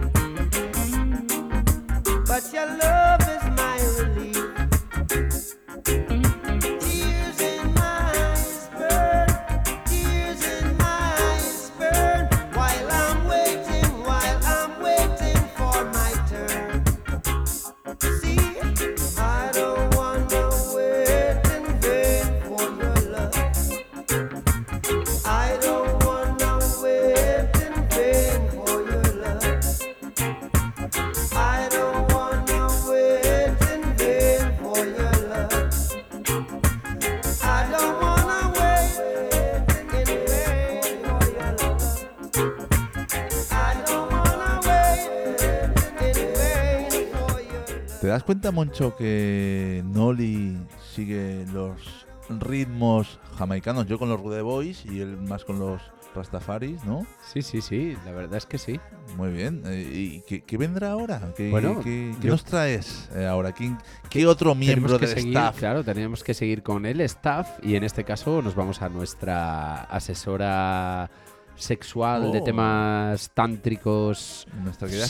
das 48.15 48.23
cuenta, 48.23 48.51
Moncho, 48.51 48.95
que 48.95 49.83
Noli 49.85 50.57
sigue 50.93 51.45
los 51.53 52.05
ritmos 52.29 53.19
jamaicanos? 53.37 53.85
Yo 53.87 53.99
con 53.99 54.09
los 54.09 54.19
Rude 54.19 54.41
Boys 54.41 54.85
y 54.85 55.01
él 55.01 55.17
más 55.17 55.43
con 55.45 55.59
los 55.59 55.81
Rastafaris, 56.15 56.83
¿no? 56.85 57.05
Sí, 57.33 57.41
sí, 57.41 57.59
sí, 57.61 57.97
la 58.05 58.11
verdad 58.13 58.37
es 58.37 58.45
que 58.45 58.57
sí. 58.57 58.79
Muy 59.17 59.31
bien. 59.31 59.63
Eh, 59.65 59.81
¿Y 59.93 60.21
qué, 60.21 60.41
qué 60.43 60.57
vendrá 60.57 60.91
ahora? 60.91 61.33
¿Qué, 61.35 61.51
Bueno, 61.51 61.81
qué- 61.83 62.15
qué 62.21 62.27
yo- 62.27 62.31
nos 62.31 62.45
traes 62.45 63.09
eh, 63.13 63.25
ahora? 63.25 63.51
¿Quién- 63.51 63.77
¿Qué 64.09 64.25
otro 64.25 64.55
miembro 64.55 64.97
del 64.97 65.09
seguir, 65.09 65.35
staff? 65.35 65.57
Claro, 65.59 65.83
tenemos 65.83 66.23
que 66.23 66.33
seguir 66.33 66.63
con 66.63 66.85
el 66.85 67.01
staff 67.01 67.59
y 67.61 67.75
en 67.75 67.83
este 67.83 68.05
caso 68.05 68.41
nos 68.41 68.55
vamos 68.55 68.81
a 68.81 68.87
nuestra 68.87 69.83
asesora 69.83 71.09
sexual 71.57 72.31
de 72.31 72.39
Oh. 72.39 72.43
temas 72.43 73.29
tántricos, 73.33 74.47
Nuestra 74.63 74.87
sillas 74.89 75.09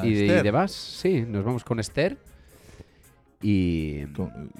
sexóloga, 0.00 0.06
y, 0.06 0.14
de- 0.14 0.38
y 0.38 0.42
demás. 0.42 0.72
Sí, 0.72 1.24
nos 1.26 1.44
vamos 1.44 1.64
con 1.64 1.80
Esther 1.80 2.16
y 3.42 4.04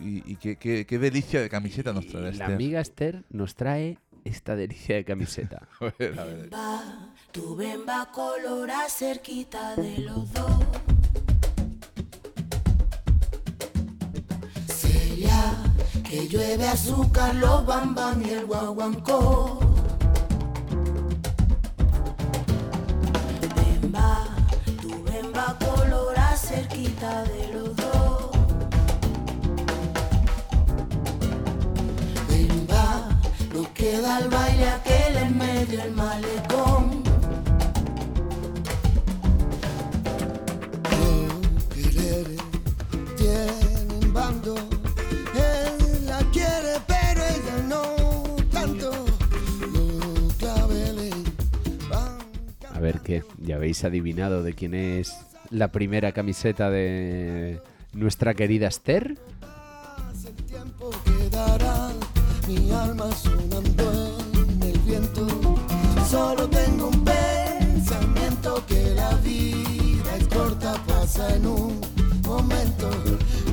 y 0.00 0.22
y 0.26 0.36
qué, 0.36 0.56
qué- 0.56 0.84
qué 0.86 0.98
delicia 0.98 1.40
de 1.40 1.48
camiseta 1.48 1.92
nos 1.92 2.06
trae 2.06 2.22
la 2.22 2.28
Esther. 2.30 2.52
amiga 2.52 2.80
Esther 2.80 3.22
nos 3.30 3.54
trae 3.54 3.98
esta 4.24 4.56
delicia 4.56 4.96
de 4.96 5.04
camiseta. 5.04 5.68
A 5.80 5.92
ver, 5.98 6.18
a 6.18 6.24
ver. 6.24 6.50
Tu 7.32 7.54
bemba 7.56 8.10
colora 8.12 8.80
cerquita 8.88 9.74
de 9.76 9.98
los 9.98 10.32
dos. 10.32 10.50
Celia, 14.66 15.56
que 16.08 16.28
llueve 16.28 16.66
azúcar, 16.68 17.34
los 17.34 17.66
bambam 17.66 18.22
y 18.22 18.30
el 18.30 18.46
guaguancó. 18.46 19.58
Tu 24.80 25.02
bemba 25.04 25.56
colora 25.64 26.36
cerquita 26.36 27.22
de 27.24 27.48
los 27.54 27.76
dos. 27.76 28.30
Bemba, 32.28 33.08
nos 33.52 33.68
queda 33.68 34.18
el 34.18 34.28
baile 34.28 34.68
Qué, 53.04 53.22
ya 53.38 53.56
habéis 53.56 53.84
adivinado 53.84 54.42
de 54.42 54.54
quién 54.54 54.74
es 54.74 55.14
la 55.50 55.68
primera 55.68 56.12
camiseta 56.12 56.70
de 56.70 57.60
nuestra 57.92 58.32
querida 58.32 58.66
Esther. 58.68 59.18
Tiempo 60.46 60.90
quedará 61.04 61.90
mi 62.48 62.70
alma 62.70 63.10
en 63.52 64.62
el 64.62 64.78
viento. 64.80 65.26
Solo 66.08 66.48
tengo 66.48 66.88
un 66.88 67.04
pensamiento 67.04 68.64
que 68.66 68.94
la 68.94 69.14
vida 69.16 70.16
es 70.18 70.28
corta, 70.28 70.72
pasa 70.86 71.36
en 71.36 71.46
un 71.46 71.80
momento. 72.26 72.90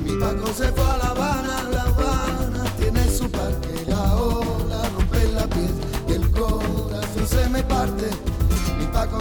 Mi 0.05 0.17
Paco 0.17 0.47
se 0.53 0.71
fue 0.71 0.85
a 0.85 0.97
La 0.97 1.07
Habana, 1.09 1.63
La 1.73 1.81
Habana 1.81 2.63
tiene 2.79 3.05
su 3.09 3.29
parque, 3.29 3.85
la 3.87 4.15
ola 4.15 4.89
rompe 4.95 5.27
la 5.33 5.45
piel 5.47 5.73
y 6.07 6.13
el 6.13 6.31
corazón 6.31 7.27
se 7.27 7.49
me 7.49 7.61
parte. 7.63 8.30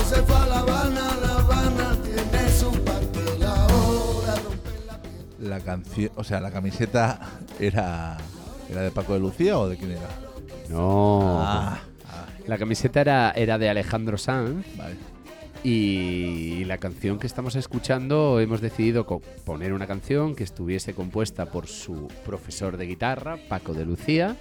Mi 0.00 0.06
Paco 0.06 0.14
se 0.14 0.22
fue 0.22 0.36
a 0.36 0.46
La 0.46 0.58
Habana, 0.60 1.16
La 1.20 1.38
Habana 1.38 1.96
tiene 2.02 2.48
su 2.50 2.70
canción, 5.64 6.10
o 6.16 6.24
sea, 6.24 6.40
la 6.40 6.50
camiseta 6.50 7.20
era 7.58 8.16
era 8.70 8.82
de 8.82 8.90
Paco 8.90 9.14
de 9.14 9.20
Lucía 9.20 9.58
o 9.58 9.68
de 9.68 9.76
quién 9.76 9.90
era? 9.92 10.08
No. 10.68 11.40
Ah, 11.42 11.80
La 12.46 12.56
camiseta 12.56 13.00
era, 13.00 13.32
era 13.32 13.58
de 13.58 13.68
Alejandro 13.68 14.16
Sanz 14.16 14.64
vale. 14.76 14.96
y 15.64 16.64
la 16.64 16.78
canción 16.78 17.18
que 17.18 17.26
estamos 17.26 17.56
escuchando 17.56 18.40
hemos 18.40 18.60
decidido 18.60 19.06
poner 19.44 19.72
una 19.72 19.86
canción 19.86 20.34
que 20.34 20.44
estuviese 20.44 20.94
compuesta 20.94 21.46
por 21.46 21.66
su 21.66 22.08
profesor 22.24 22.76
de 22.76 22.86
guitarra, 22.86 23.36
Paco 23.48 23.74
de 23.74 23.84
Lucía. 23.84 24.36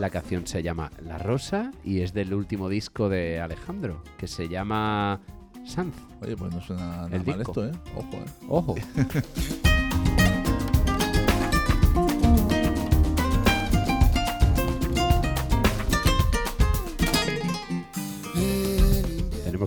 La 0.00 0.08
canción 0.08 0.46
se 0.46 0.62
llama 0.62 0.90
La 1.04 1.18
Rosa 1.18 1.72
y 1.84 2.00
es 2.00 2.14
del 2.14 2.32
último 2.32 2.70
disco 2.70 3.10
de 3.10 3.38
Alejandro, 3.38 4.02
que 4.16 4.26
se 4.28 4.48
llama 4.48 5.20
Sanz. 5.66 5.94
Oye, 6.22 6.38
pues 6.38 6.54
no 6.54 6.62
suena 6.62 6.86
nada 6.86 7.08
El 7.12 7.22
mal 7.22 7.36
disco. 7.36 7.62
esto, 7.62 7.66
¿eh? 7.66 7.72
Ojo, 7.94 8.16
¿eh? 8.16 8.24
Ojo. 8.48 8.74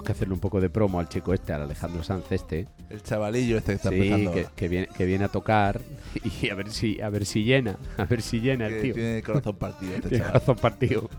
Tenemos 0.04 0.06
que 0.06 0.12
hacerle 0.12 0.34
un 0.34 0.40
poco 0.42 0.60
de 0.60 0.70
promo 0.70 1.00
al 1.00 1.08
chico 1.08 1.34
este, 1.34 1.54
al 1.54 1.62
Alejandro 1.62 2.04
Sanz 2.04 2.26
este. 2.32 2.68
El 2.90 3.02
chavalillo 3.04 3.58
este 3.58 3.72
que 3.72 3.76
está 3.78 3.90
Sí, 3.90 3.96
empezando 3.96 4.34
que, 4.34 4.48
que 4.56 4.68
viene, 4.68 4.88
que 4.98 5.06
viene 5.06 5.24
a 5.26 5.30
tocar 5.30 5.80
y 6.42 6.50
a 6.50 6.56
ver 6.56 6.70
si 6.72 7.00
a 7.00 7.10
ver 7.10 7.26
si 7.26 7.44
llena, 7.46 7.78
a 7.98 8.04
ver 8.06 8.22
si 8.22 8.42
llena 8.42 8.68
el 8.68 8.82
tío. 8.82 8.94
tiene 8.94 9.18
el 9.20 9.24
corazón 9.24 9.56
partido 9.56 9.96
este 9.96 10.10
Tiene 10.10 10.24
chaval. 10.26 10.42
corazón 10.42 10.56
partido. 10.62 11.10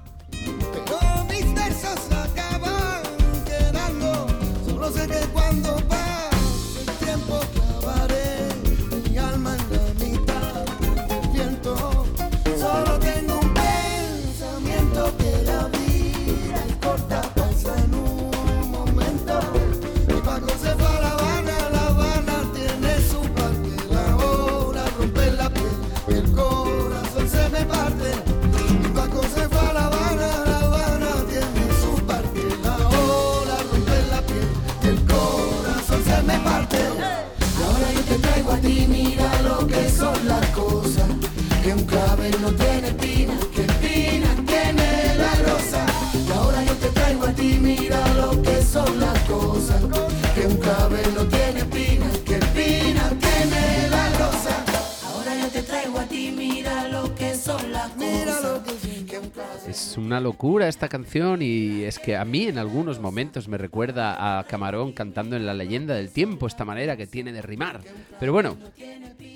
Una 60.04 60.20
locura 60.20 60.68
esta 60.68 60.88
canción 60.88 61.40
y 61.42 61.82
es 61.84 61.98
que 61.98 62.16
a 62.16 62.24
mí 62.24 62.44
en 62.44 62.58
algunos 62.58 63.00
momentos 63.00 63.48
me 63.48 63.58
recuerda 63.58 64.38
a 64.38 64.44
Camarón 64.44 64.92
cantando 64.92 65.36
en 65.36 65.46
La 65.46 65.54
leyenda 65.54 65.94
del 65.94 66.10
tiempo, 66.10 66.46
esta 66.46 66.64
manera 66.64 66.96
que 66.96 67.06
tiene 67.06 67.32
de 67.32 67.42
rimar. 67.42 67.80
Pero 68.20 68.32
bueno, 68.32 68.56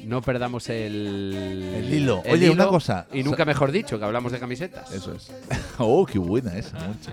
no 0.05 0.23
perdamos 0.23 0.69
el, 0.69 1.65
El 1.75 1.93
hilo. 1.95 2.23
Oye, 2.31 2.51
una 2.51 2.67
cosa. 2.67 3.07
Y 3.13 3.23
nunca 3.23 3.45
mejor 3.45 3.73
dicho, 3.73 3.99
que 3.99 4.05
hablamos 4.05 4.33
de 4.33 4.39
camisetas. 4.39 4.93
Eso 4.93 5.15
es. 5.15 5.33
oh, 5.79 6.05
qué 6.07 6.19
buena 6.19 6.57
esa, 6.57 6.79
mucho. 6.87 7.13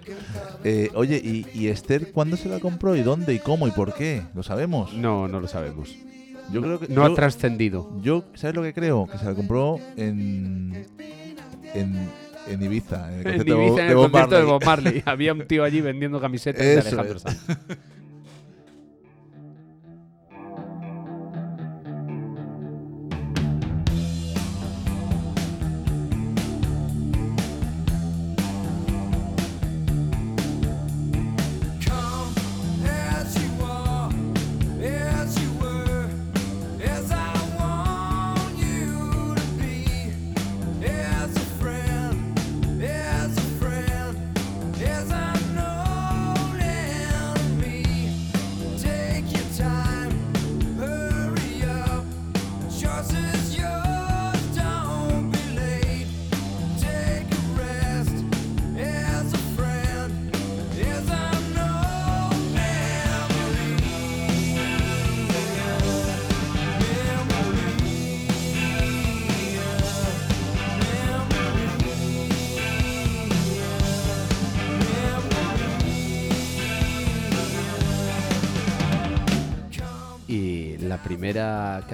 Eh, 0.63 0.89
oye, 0.93 1.19
¿y, 1.23 1.47
y 1.53 1.67
Esther 1.69 2.11
cuándo 2.11 2.37
se 2.37 2.49
la 2.49 2.59
compró 2.59 2.95
y 2.95 3.01
dónde 3.01 3.33
y 3.33 3.39
cómo 3.39 3.67
y 3.67 3.71
por 3.71 3.93
qué? 3.93 4.23
¿Lo 4.33 4.43
sabemos? 4.43 4.93
No, 4.93 5.27
no 5.27 5.39
lo 5.39 5.47
sabemos. 5.47 5.95
Yo 6.51 6.61
creo 6.61 6.79
que 6.79 6.87
No 6.89 6.95
yo, 6.95 7.05
ha 7.05 7.15
trascendido. 7.15 7.89
yo, 8.01 8.25
¿sabes 8.35 8.55
lo 8.55 8.61
que 8.61 8.73
creo? 8.73 9.07
Que 9.07 9.17
se 9.17 9.25
la 9.25 9.33
compró 9.33 9.79
en 9.97 10.85
en, 11.75 12.09
en 12.47 12.61
Ibiza, 12.63 13.07
en 13.07 13.13
el 13.13 13.17
En 13.19 13.23
concierto 13.23 13.55
de 13.57 13.65
Ibiza, 13.65 13.69
en 13.69 13.75
Bob- 13.75 13.85
de 13.85 13.91
el 13.91 13.95
Bob 13.95 14.11
concierto 14.11 14.35
de. 14.35 14.43
Bob 14.43 14.65
Marley. 14.65 15.03
Había 15.05 15.33
un 15.33 15.47
tío 15.47 15.63
allí 15.63 15.81
vendiendo 15.81 16.19
camisetas 16.21 16.61
de 16.65 16.73
Eso 16.77 16.87
Alejandro 16.87 17.17
es. 17.17 17.21
Sanz. 17.23 17.39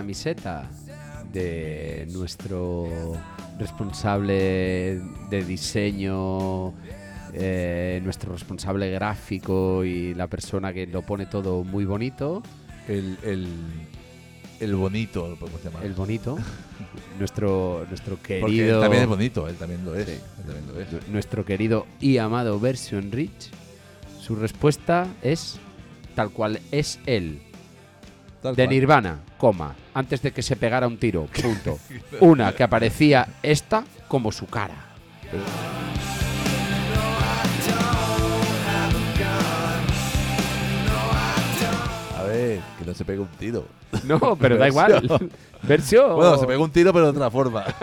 Camiseta 0.02 0.68
de 1.32 2.08
nuestro 2.12 3.14
responsable 3.60 5.00
de 5.30 5.44
diseño, 5.46 6.74
eh, 7.34 8.02
nuestro 8.04 8.34
responsable 8.34 8.90
gráfico 8.92 9.86
y 9.86 10.16
la 10.16 10.26
persona 10.28 10.74
que 10.74 10.88
lo 10.88 11.04
pone 11.04 11.28
todo 11.28 11.64
muy 11.64 11.86
bonito, 11.86 12.42
El, 12.88 13.16
el, 13.24 13.48
el 14.60 14.76
bonito, 14.76 15.30
lo 15.30 15.36
podemos 15.38 15.64
llamar. 15.64 15.86
el 15.86 15.94
bonito, 15.94 16.38
nuestro, 17.20 17.86
nuestro 17.88 18.16
Porque 18.16 18.40
él 18.40 18.46
querido, 18.48 18.82
también 18.82 19.04
es 19.04 19.10
bonito, 19.10 19.48
él 19.48 19.56
también 19.56 19.86
lo 19.86 19.96
es. 19.96 20.06
Sí. 20.08 20.14
Él 20.14 20.44
también 20.46 20.68
lo 20.74 20.82
es. 20.82 20.92
nu- 20.92 21.00
nuestro 21.14 21.46
querido 21.46 21.86
y 22.00 22.18
amado 22.18 22.60
Version 22.60 23.12
Rich, 23.12 23.52
su 24.20 24.36
respuesta 24.36 25.06
es 25.22 25.60
tal 26.16 26.32
cual 26.32 26.60
es 26.72 27.00
él. 27.06 27.40
Tal 28.42 28.56
de 28.56 28.64
cual. 28.64 28.70
Nirvana, 28.74 29.20
coma, 29.38 29.76
antes 29.94 30.22
de 30.22 30.32
que 30.32 30.42
se 30.42 30.56
pegara 30.56 30.88
un 30.88 30.98
tiro, 30.98 31.28
punto. 31.42 31.78
Una 32.22 32.54
que 32.54 32.64
aparecía 32.64 33.28
esta 33.44 33.84
como 34.08 34.32
su 34.32 34.48
cara. 34.48 34.76
A 42.18 42.24
ver, 42.24 42.60
que 42.78 42.86
no 42.86 42.94
se 42.94 43.06
pegue 43.06 43.20
un 43.20 43.28
tiro. 43.28 43.66
No, 44.04 44.36
pero 44.36 44.58
da 44.58 44.68
igual. 44.70 44.94
Versión. 44.94 45.32
Versión. 45.64 46.16
Bueno, 46.16 46.38
se 46.38 46.48
pegó 46.48 46.64
un 46.64 46.72
tiro, 46.72 46.94
pero 46.94 47.06
de 47.06 47.12
otra 47.12 47.30
forma. 47.32 47.66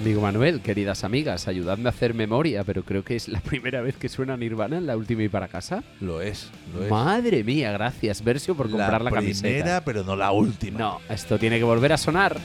Amigo 0.00 0.22
Manuel, 0.22 0.62
queridas 0.62 1.04
amigas, 1.04 1.46
ayudadme 1.46 1.86
a 1.86 1.90
hacer 1.90 2.14
memoria, 2.14 2.64
pero 2.64 2.84
creo 2.84 3.04
que 3.04 3.16
es 3.16 3.28
la 3.28 3.38
primera 3.42 3.82
vez 3.82 3.96
que 3.96 4.08
suena 4.08 4.34
Nirvana 4.34 4.78
en 4.78 4.86
la 4.86 4.96
última 4.96 5.22
y 5.22 5.28
para 5.28 5.46
casa. 5.46 5.84
lo 6.00 6.22
es, 6.22 6.48
lo 6.74 6.84
es. 6.84 6.90
Madre 6.90 7.44
mía, 7.44 7.70
gracias, 7.72 8.24
Versio, 8.24 8.54
por 8.54 8.70
comprar 8.70 9.02
la, 9.02 9.10
la 9.10 9.16
camiseta. 9.16 9.48
primera, 9.48 9.84
pero 9.84 10.02
no 10.02 10.16
la 10.16 10.32
última. 10.32 10.78
No, 10.78 11.00
esto 11.10 11.38
tiene 11.38 11.58
que 11.58 11.64
volver 11.64 11.92
a 11.92 11.98
sonar. 11.98 12.38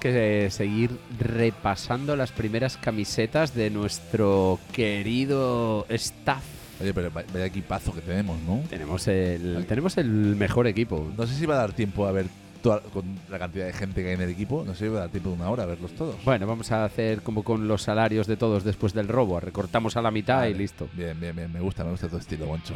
Que 0.00 0.10
que 0.10 0.50
seguir 0.50 0.90
repasando 1.18 2.16
las 2.16 2.32
primeras 2.32 2.76
camisetas 2.76 3.54
de 3.54 3.70
nuestro 3.70 4.58
querido 4.72 5.86
staff. 5.88 6.42
Oye, 6.80 6.92
pero 6.94 7.12
va- 7.12 7.22
vaya 7.32 7.44
equipazo 7.46 7.92
que 7.94 8.00
tenemos, 8.00 8.38
¿no? 8.42 8.60
Tenemos 8.68 9.06
el, 9.08 9.64
tenemos 9.68 9.96
el 9.98 10.08
mejor 10.08 10.66
equipo. 10.66 11.10
No 11.16 11.26
sé 11.26 11.34
si 11.34 11.46
va 11.46 11.54
a 11.54 11.58
dar 11.58 11.72
tiempo 11.72 12.06
a 12.06 12.12
ver 12.12 12.26
toda- 12.62 12.80
con 12.80 13.04
la 13.30 13.38
cantidad 13.38 13.66
de 13.66 13.72
gente 13.72 14.02
que 14.02 14.08
hay 14.08 14.14
en 14.14 14.22
el 14.22 14.30
equipo. 14.30 14.64
No 14.66 14.74
sé 14.74 14.86
si 14.86 14.88
va 14.88 14.98
a 14.98 15.00
dar 15.02 15.10
tiempo 15.10 15.30
de 15.30 15.36
una 15.36 15.50
hora 15.50 15.62
a 15.64 15.66
verlos 15.66 15.92
todos. 15.92 16.16
Bueno, 16.24 16.46
vamos 16.46 16.72
a 16.72 16.84
hacer 16.84 17.20
como 17.22 17.42
con 17.44 17.68
los 17.68 17.82
salarios 17.82 18.26
de 18.26 18.36
todos 18.36 18.64
después 18.64 18.94
del 18.94 19.08
robo. 19.08 19.38
Recortamos 19.40 19.96
a 19.96 20.02
la 20.02 20.10
mitad 20.10 20.46
y 20.46 20.54
listo. 20.54 20.88
Bien, 20.94 21.18
bien, 21.20 21.36
bien. 21.36 21.52
Me 21.52 21.60
gusta, 21.60 21.84
me 21.84 21.90
gusta 21.90 22.08
tu 22.08 22.16
estilo, 22.16 22.46
Moncho. 22.46 22.74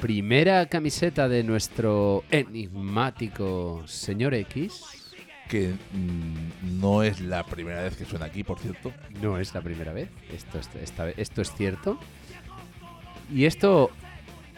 Primera 0.00 0.66
camiseta 0.66 1.28
de 1.28 1.42
nuestro 1.44 2.24
enigmático 2.30 3.82
señor 3.86 4.34
X 4.34 4.82
Que 5.48 5.68
mm, 5.92 6.80
no 6.80 7.02
es 7.02 7.20
la 7.20 7.44
primera 7.44 7.82
vez 7.82 7.96
que 7.96 8.04
suena 8.04 8.26
aquí, 8.26 8.44
por 8.44 8.58
cierto. 8.58 8.92
no 9.20 9.38
es 9.38 9.52
la 9.54 9.60
primera 9.60 9.92
vez. 9.92 10.08
Esto 10.32 10.58
es, 10.58 10.68
esta 10.80 11.04
vez- 11.06 11.14
esto 11.18 11.42
es 11.42 11.52
cierto. 11.54 11.98
Y 13.34 13.44
esto 13.46 13.90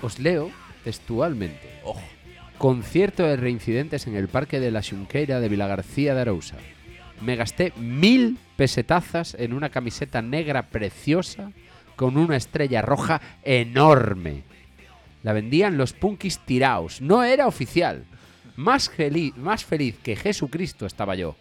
os 0.02 0.18
leo 0.18 0.50
textualmente. 0.84 1.70
Ojo. 1.84 2.02
Concierto 2.58 3.22
de 3.24 3.36
reincidentes 3.36 4.06
en 4.06 4.14
el 4.16 4.28
Parque 4.28 4.60
de 4.60 4.70
la 4.70 4.82
Xunqueira 4.82 5.40
de 5.40 5.48
Vilagarcía 5.48 6.14
de 6.14 6.20
Arousa. 6.20 6.56
Me 7.20 7.36
gasté 7.36 7.72
mil 7.76 8.36
pesetazas 8.56 9.34
en 9.38 9.52
una 9.54 9.70
camiseta 9.70 10.20
negra 10.22 10.68
preciosa 10.68 11.50
con 11.96 12.16
una 12.16 12.36
estrella 12.36 12.82
roja 12.82 13.20
enorme. 13.44 14.42
La 15.22 15.32
vendían 15.32 15.78
los 15.78 15.92
punkis 15.92 16.38
tiraos. 16.40 17.00
No 17.00 17.22
era 17.22 17.46
oficial. 17.46 18.04
Más, 18.56 18.88
feliz, 18.90 19.36
más 19.36 19.64
feliz 19.64 19.96
que 20.02 20.16
Jesucristo 20.16 20.86
estaba 20.86 21.14
yo. 21.14 21.36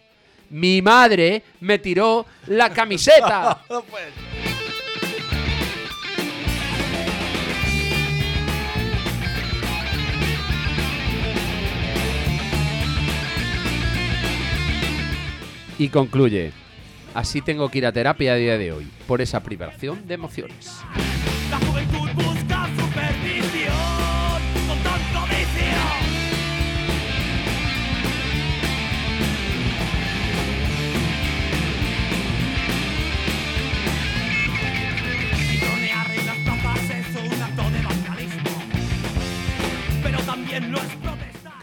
Mi 0.50 0.82
madre 0.82 1.42
me 1.60 1.78
tiró 1.78 2.26
la 2.46 2.70
camiseta. 2.70 3.62
Y 15.78 15.88
concluye. 15.88 16.52
Así 17.12 17.42
tengo 17.42 17.68
que 17.68 17.78
ir 17.78 17.86
a 17.86 17.92
terapia 17.92 18.34
a 18.34 18.36
día 18.36 18.56
de 18.56 18.70
hoy, 18.70 18.88
por 19.08 19.20
esa 19.20 19.42
privación 19.42 20.06
de 20.06 20.14
emociones. 20.14 20.80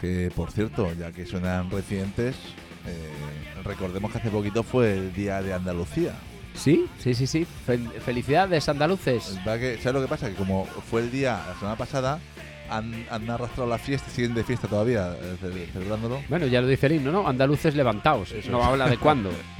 Que 0.00 0.30
por 0.34 0.50
cierto, 0.50 0.92
ya 0.98 1.12
que 1.12 1.26
suenan 1.26 1.70
residentes, 1.70 2.34
eh, 2.86 3.10
recordemos 3.64 4.10
que 4.12 4.18
hace 4.18 4.30
poquito 4.30 4.62
fue 4.62 4.94
el 4.94 5.12
día 5.12 5.42
de 5.42 5.52
Andalucía. 5.52 6.12
Sí, 6.54 6.86
sí, 6.98 7.14
sí, 7.14 7.26
sí. 7.26 7.46
Fel- 7.66 7.90
felicidades, 8.00 8.68
andaluces. 8.68 9.38
Que- 9.44 9.76
¿Sabes 9.78 9.94
lo 9.94 10.00
que 10.02 10.08
pasa? 10.08 10.28
Que 10.28 10.34
como 10.34 10.64
fue 10.90 11.02
el 11.02 11.10
día 11.10 11.40
la 11.46 11.54
semana 11.58 11.76
pasada, 11.76 12.18
han, 12.70 13.06
han 13.10 13.28
arrastrado 13.30 13.68
la 13.68 13.78
fiesta, 13.78 14.10
siguen 14.10 14.34
de 14.34 14.42
fiesta 14.44 14.66
todavía, 14.68 15.12
eh, 15.20 15.36
ce- 15.40 15.66
celebrándolo. 15.72 16.22
Bueno, 16.28 16.46
ya 16.46 16.60
lo 16.60 16.66
dice 16.66 16.86
el 16.86 16.94
himno, 16.94 17.12
¿no? 17.12 17.28
Andaluces 17.28 17.74
levantaos. 17.74 18.32
Eso 18.32 18.50
no 18.50 18.60
es. 18.60 18.64
habla 18.66 18.88
de 18.88 18.96
cuándo. 18.98 19.30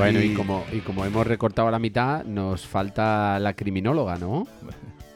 Bueno, 0.00 0.20
y 0.20 0.32
Y- 0.32 0.34
como, 0.34 0.64
y 0.72 0.78
como 0.80 1.04
hemos 1.04 1.26
recortado 1.26 1.68
a 1.68 1.70
la 1.70 1.78
mitad, 1.78 2.24
nos 2.24 2.66
falta 2.66 3.38
la 3.38 3.52
criminóloga, 3.54 4.16
¿no? 4.16 4.46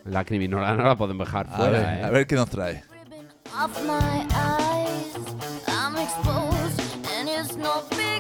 La 0.04 0.24
criminóloga 0.24 0.74
no 0.74 0.84
la 0.84 0.96
podemos 0.96 1.26
dejar 1.26 1.46
A 1.50 1.56
fuera, 1.56 1.70
ver, 1.78 1.98
¿eh? 2.00 2.04
a 2.04 2.10
ver 2.10 2.26
qué 2.26 2.34
nos 2.36 2.50
trae. 2.50 2.82
Off 3.56 3.82
my 3.84 4.26
eyes, 4.34 5.16
I'm 5.68 5.96
exposed, 5.96 6.80
and 7.18 7.28
it's 7.28 7.56
no 7.56 7.82
big 7.90 8.13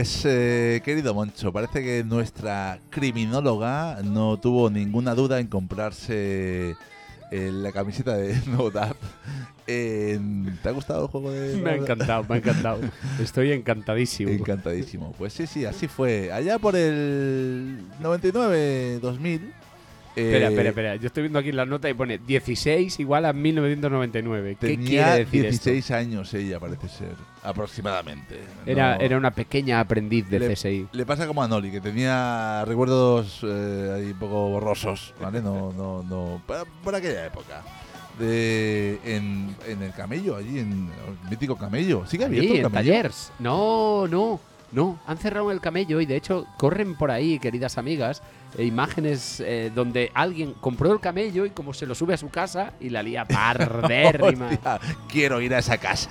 Pues, 0.00 0.22
eh, 0.24 0.80
querido 0.82 1.12
Moncho, 1.12 1.52
parece 1.52 1.82
que 1.82 2.02
nuestra 2.04 2.80
criminóloga 2.88 3.98
no 4.02 4.38
tuvo 4.38 4.70
ninguna 4.70 5.14
duda 5.14 5.38
en 5.40 5.46
comprarse 5.46 6.74
eh, 7.30 7.50
la 7.52 7.70
camiseta 7.70 8.16
de 8.16 8.34
No 8.46 8.70
Doubt. 8.70 8.96
En- 9.66 10.58
¿Te 10.62 10.70
ha 10.70 10.72
gustado 10.72 11.02
el 11.02 11.08
juego 11.10 11.30
de 11.30 11.54
Me 11.58 11.72
ha 11.72 11.74
encantado, 11.76 12.24
me 12.26 12.36
ha 12.36 12.38
encantado. 12.38 12.80
Estoy 13.20 13.52
encantadísimo. 13.52 14.30
Encantadísimo. 14.30 15.12
Pues 15.18 15.34
sí, 15.34 15.46
sí, 15.46 15.66
así 15.66 15.86
fue. 15.86 16.32
Allá 16.32 16.58
por 16.58 16.76
el 16.76 17.84
99, 18.00 19.00
2000. 19.02 19.52
Espera, 20.16 20.46
eh, 20.46 20.50
espera, 20.50 20.68
espera. 20.70 20.96
Yo 20.96 21.06
estoy 21.06 21.22
viendo 21.22 21.38
aquí 21.38 21.52
la 21.52 21.64
nota 21.66 21.88
y 21.88 21.94
pone 21.94 22.18
16 22.18 22.98
igual 23.00 23.24
a 23.26 23.32
1999. 23.32 24.56
¿Qué 24.60 24.76
quiere 24.76 25.18
decir 25.24 25.42
16 25.42 25.90
años 25.92 26.34
ella, 26.34 26.58
parece 26.58 26.88
ser. 26.88 27.12
Aproximadamente. 27.42 28.34
esto? 28.34 28.50
Era, 28.66 28.96
No- 28.96 29.00
era 29.02 29.16
una 29.16 29.30
pequeña 29.30 29.80
aprendiz 29.80 30.28
de 30.28 30.40
Le- 30.40 30.48
CSI. 30.54 30.88
Le 30.92 31.06
pasa 31.06 31.26
como 31.26 31.42
a 31.42 31.48
Noli, 31.48 31.70
que 31.70 31.80
tenía 31.80 32.64
recuerdos 32.66 33.40
eh, 33.44 33.92
ahí 33.96 34.06
un 34.12 34.18
poco 34.18 34.48
borrosos, 34.50 35.14
¿vale? 35.20 35.40
No, 35.40 35.72
no, 35.72 36.02
no. 36.02 36.42
Por, 36.46 36.66
por 36.82 36.94
aquella 36.94 37.26
época. 37.26 37.62
De, 38.18 38.98
en, 39.04 39.56
en 39.66 39.82
el 39.82 39.92
camello, 39.94 40.36
allí, 40.36 40.58
en 40.58 40.90
el 41.24 41.30
mítico 41.30 41.56
camello. 41.56 42.04
¿Sigue 42.06 42.26
abierto 42.26 42.50
el 42.52 42.56
en 42.58 42.62
camello? 42.64 42.92
Tallers. 42.92 43.32
No, 43.38 44.06
no, 44.08 44.38
no. 44.72 44.98
Han 45.06 45.18
cerrado 45.18 45.50
el 45.50 45.60
camello 45.60 46.00
y 46.00 46.06
de 46.06 46.16
hecho 46.16 46.46
corren 46.56 46.94
por 46.94 47.10
ahí, 47.10 47.38
queridas 47.38 47.78
amigas, 47.78 48.22
eh, 48.56 48.64
imágenes 48.64 49.40
eh, 49.40 49.70
donde 49.74 50.10
alguien 50.14 50.54
compró 50.54 50.92
el 50.92 51.00
camello 51.00 51.46
y 51.46 51.50
como 51.50 51.74
se 51.74 51.86
lo 51.86 51.94
sube 51.94 52.14
a 52.14 52.16
su 52.16 52.28
casa 52.28 52.72
y 52.80 52.90
la 52.90 53.02
lía 53.02 53.24
pardérrima. 53.24 54.46
Hostia, 54.52 54.80
quiero 55.08 55.40
ir 55.40 55.54
a 55.54 55.58
esa 55.58 55.78
casa. 55.78 56.10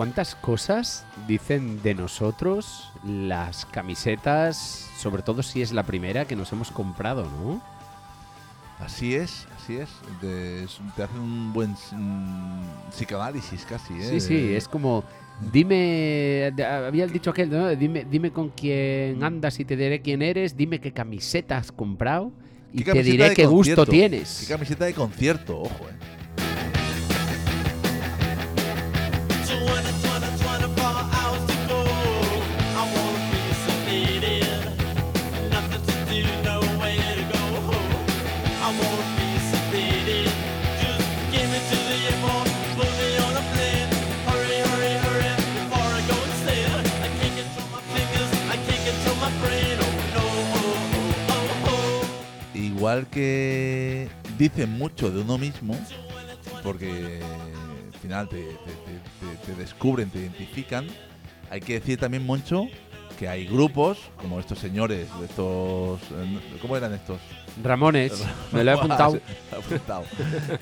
¿Cuántas 0.00 0.34
cosas 0.34 1.04
dicen 1.28 1.82
de 1.82 1.94
nosotros 1.94 2.90
las 3.06 3.66
camisetas, 3.66 4.88
sobre 4.96 5.20
todo 5.20 5.42
si 5.42 5.60
es 5.60 5.72
la 5.72 5.82
primera 5.82 6.24
que 6.24 6.34
nos 6.34 6.50
hemos 6.52 6.70
comprado, 6.70 7.24
¿no? 7.24 7.60
Así 8.78 9.14
es, 9.14 9.46
así 9.58 9.76
es. 9.76 9.90
Te, 10.22 10.64
te 10.96 11.02
hace 11.02 11.18
un 11.18 11.52
buen 11.52 11.72
mm, 11.72 12.88
psicoanálisis 12.92 13.66
casi, 13.66 13.92
¿eh? 13.92 14.08
Sí, 14.08 14.20
sí, 14.22 14.54
es 14.54 14.68
como 14.68 15.04
dime, 15.52 16.50
había 16.66 17.06
dicho 17.06 17.28
aquel, 17.28 17.50
¿no? 17.50 17.68
Dime, 17.68 18.06
dime 18.10 18.30
con 18.30 18.48
quién 18.48 19.22
andas 19.22 19.60
y 19.60 19.66
te 19.66 19.76
diré 19.76 20.00
quién 20.00 20.22
eres, 20.22 20.56
dime 20.56 20.80
qué 20.80 20.92
camiseta 20.92 21.58
has 21.58 21.70
comprado 21.70 22.32
y 22.72 22.84
¿Qué 22.84 22.92
te 22.94 23.02
diré 23.02 23.34
qué 23.34 23.44
gusto 23.44 23.76
concierto? 23.76 23.90
tienes. 23.90 24.46
¿Qué 24.46 24.54
camiseta 24.54 24.86
de 24.86 24.94
concierto? 24.94 25.60
Ojo, 25.60 25.90
eh. 25.90 26.19
Igual 52.90 53.06
que 53.06 54.08
dicen 54.36 54.76
mucho 54.76 55.12
de 55.12 55.20
uno 55.22 55.38
mismo, 55.38 55.78
porque 56.64 57.20
al 57.92 57.98
final 58.00 58.28
te, 58.28 58.38
te- 58.38 58.50
te- 58.50 59.46
te- 59.46 59.54
descubren, 59.54 60.10
te 60.10 60.18
identifican, 60.18 60.88
hay 61.50 61.60
que 61.60 61.74
decir 61.74 62.00
también, 62.00 62.26
Moncho, 62.26 62.66
que 63.16 63.28
hay 63.28 63.46
grupos, 63.46 63.98
como 64.20 64.40
estos 64.40 64.58
señores, 64.58 65.06
estos... 65.22 66.00
eh, 66.02 66.40
¿Cómo 66.60 66.76
eran 66.76 66.92
estos? 66.92 67.20
Ramones, 67.62 68.24
me 68.52 68.64
lo 68.64 68.72
he 68.72 68.74
apuntado. 68.74 69.20
Apuntado. 69.56 70.04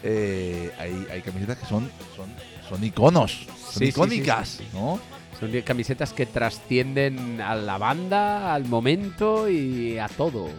Eh, 0.02 0.70
hay, 0.78 1.06
hay 1.10 1.22
camisetas 1.22 1.56
que 1.56 1.64
son, 1.64 1.90
son, 2.14 2.28
son 2.68 2.84
iconos, 2.84 3.46
son 3.72 3.78
Sí, 3.78 3.84
icónicas, 3.86 4.48
sí, 4.50 4.64
sí. 4.70 4.76
¿no? 4.76 5.00
Son 5.40 5.50
camisetas 5.62 6.12
que 6.12 6.26
trascienden 6.26 7.40
a 7.40 7.54
la 7.54 7.78
banda, 7.78 8.52
al 8.52 8.66
momento 8.66 9.48
y 9.48 9.96
a 9.98 10.08
todo. 10.08 10.50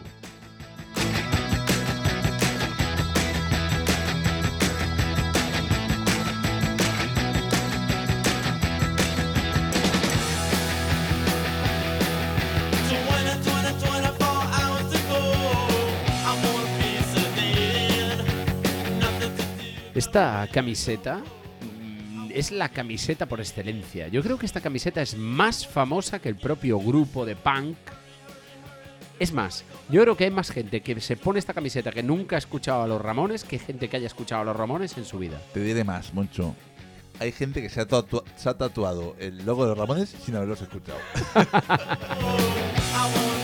Esta 20.00 20.48
camiseta 20.50 21.18
mm, 21.18 22.32
es 22.34 22.52
la 22.54 22.70
camiseta 22.70 23.26
por 23.26 23.42
excelencia. 23.42 24.08
Yo 24.08 24.24
creo 24.24 24.40
que 24.40 24.46
esta 24.46 24.62
camiseta 24.62 25.02
es 25.02 25.18
más 25.18 25.68
famosa 25.68 26.20
que 26.20 26.30
el 26.30 26.38
propio 26.38 26.80
grupo 26.80 27.26
de 27.26 27.36
punk. 27.36 27.76
Es 29.20 29.34
más, 29.34 29.66
yo 29.90 30.02
creo 30.02 30.16
que 30.16 30.24
hay 30.24 30.32
más 30.32 30.52
gente 30.52 30.80
que 30.80 31.02
se 31.02 31.18
pone 31.18 31.38
esta 31.38 31.54
camiseta 31.54 31.92
que 31.92 32.02
nunca 32.02 32.38
ha 32.38 32.40
escuchado 32.40 32.84
a 32.84 32.88
los 32.88 33.02
Ramones 33.02 33.44
que 33.44 33.60
gente 33.60 33.90
que 33.90 33.98
haya 33.98 34.08
escuchado 34.08 34.44
a 34.44 34.46
los 34.46 34.56
Ramones 34.56 34.98
en 34.98 35.04
su 35.04 35.20
vida. 35.20 35.38
Te 35.54 35.60
diré 35.60 35.84
más, 35.84 36.14
Moncho. 36.14 36.56
Hay 37.20 37.34
gente 37.34 37.62
que 37.62 37.68
se 37.68 37.82
ha, 37.82 37.88
se 38.38 38.50
ha 38.50 38.58
tatuado 38.58 39.18
el 39.20 39.46
logo 39.46 39.64
de 39.64 39.72
los 39.72 39.78
Ramones 39.78 40.16
sin 40.24 40.34
haberlos 40.34 40.62
escuchado. 40.62 41.00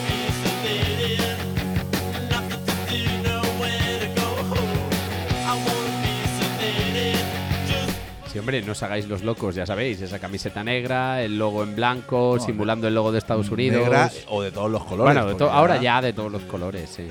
hombre, 8.46 8.62
no 8.62 8.74
os 8.74 8.84
hagáis 8.84 9.08
los 9.08 9.24
locos, 9.24 9.56
ya 9.56 9.66
sabéis, 9.66 10.00
esa 10.02 10.20
camiseta 10.20 10.64
negra, 10.64 11.22
el 11.24 11.38
logo 11.38 11.64
en 11.64 11.76
blanco, 11.76 12.40
simulando 12.40 12.88
el 12.88 12.94
logo 12.96 13.12
de 13.12 13.18
Estados 13.18 13.50
Unidos. 13.50 13.82
Negra 13.84 14.12
o 14.30 14.42
de 14.44 14.52
todos 14.52 14.70
los 14.70 14.84
colores. 14.86 15.14
bueno, 15.16 15.28
de 15.28 15.34
to- 15.34 15.40
porque 15.40 15.54
ahora 15.58 15.82
ya 15.82 16.02
de 16.02 16.14
todos 16.14 16.32
los 16.32 16.44
colores, 16.44 16.90
sí. 16.90 17.08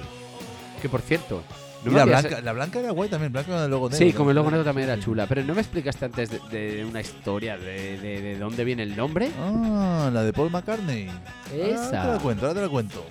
Que 0.80 0.88
por 0.88 1.00
cierto, 1.00 1.42
no 1.84 1.90
la 1.92 2.04
blanca, 2.04 2.40
la 2.40 2.52
blanca 2.52 2.78
era 2.78 2.90
guay 2.92 3.08
también, 3.10 3.32
blanca 3.32 3.52
con 3.52 3.62
el 3.62 3.70
logo 3.70 3.90
negro. 3.90 4.06
Sí, 4.06 4.12
como 4.12 4.30
el 4.30 4.36
logo 4.36 4.50
negro 4.50 4.64
también 4.64 4.88
era 4.88 5.00
chula, 5.02 5.26
pero 5.26 5.42
no 5.42 5.54
me 5.54 5.60
explicaste 5.60 6.04
antes 6.04 6.30
de, 6.30 6.38
de 6.50 6.84
una 6.84 7.00
historia 7.00 7.58
de, 7.58 7.98
de- 7.98 8.20
de 8.22 8.38
dónde 8.38 8.62
viene 8.64 8.84
el 8.84 8.94
nombre. 8.96 9.30
Ah, 9.38 10.10
la 10.12 10.22
de 10.22 10.32
Paul 10.32 10.50
McCartney. 10.50 11.10
Esa. 11.52 12.02
Ahora 12.02 12.02
te 12.02 12.12
la 12.16 12.18
cuento, 12.22 12.46
ahora 12.46 12.54
te 12.54 12.62
la 12.66 12.68
cuento. 12.70 13.04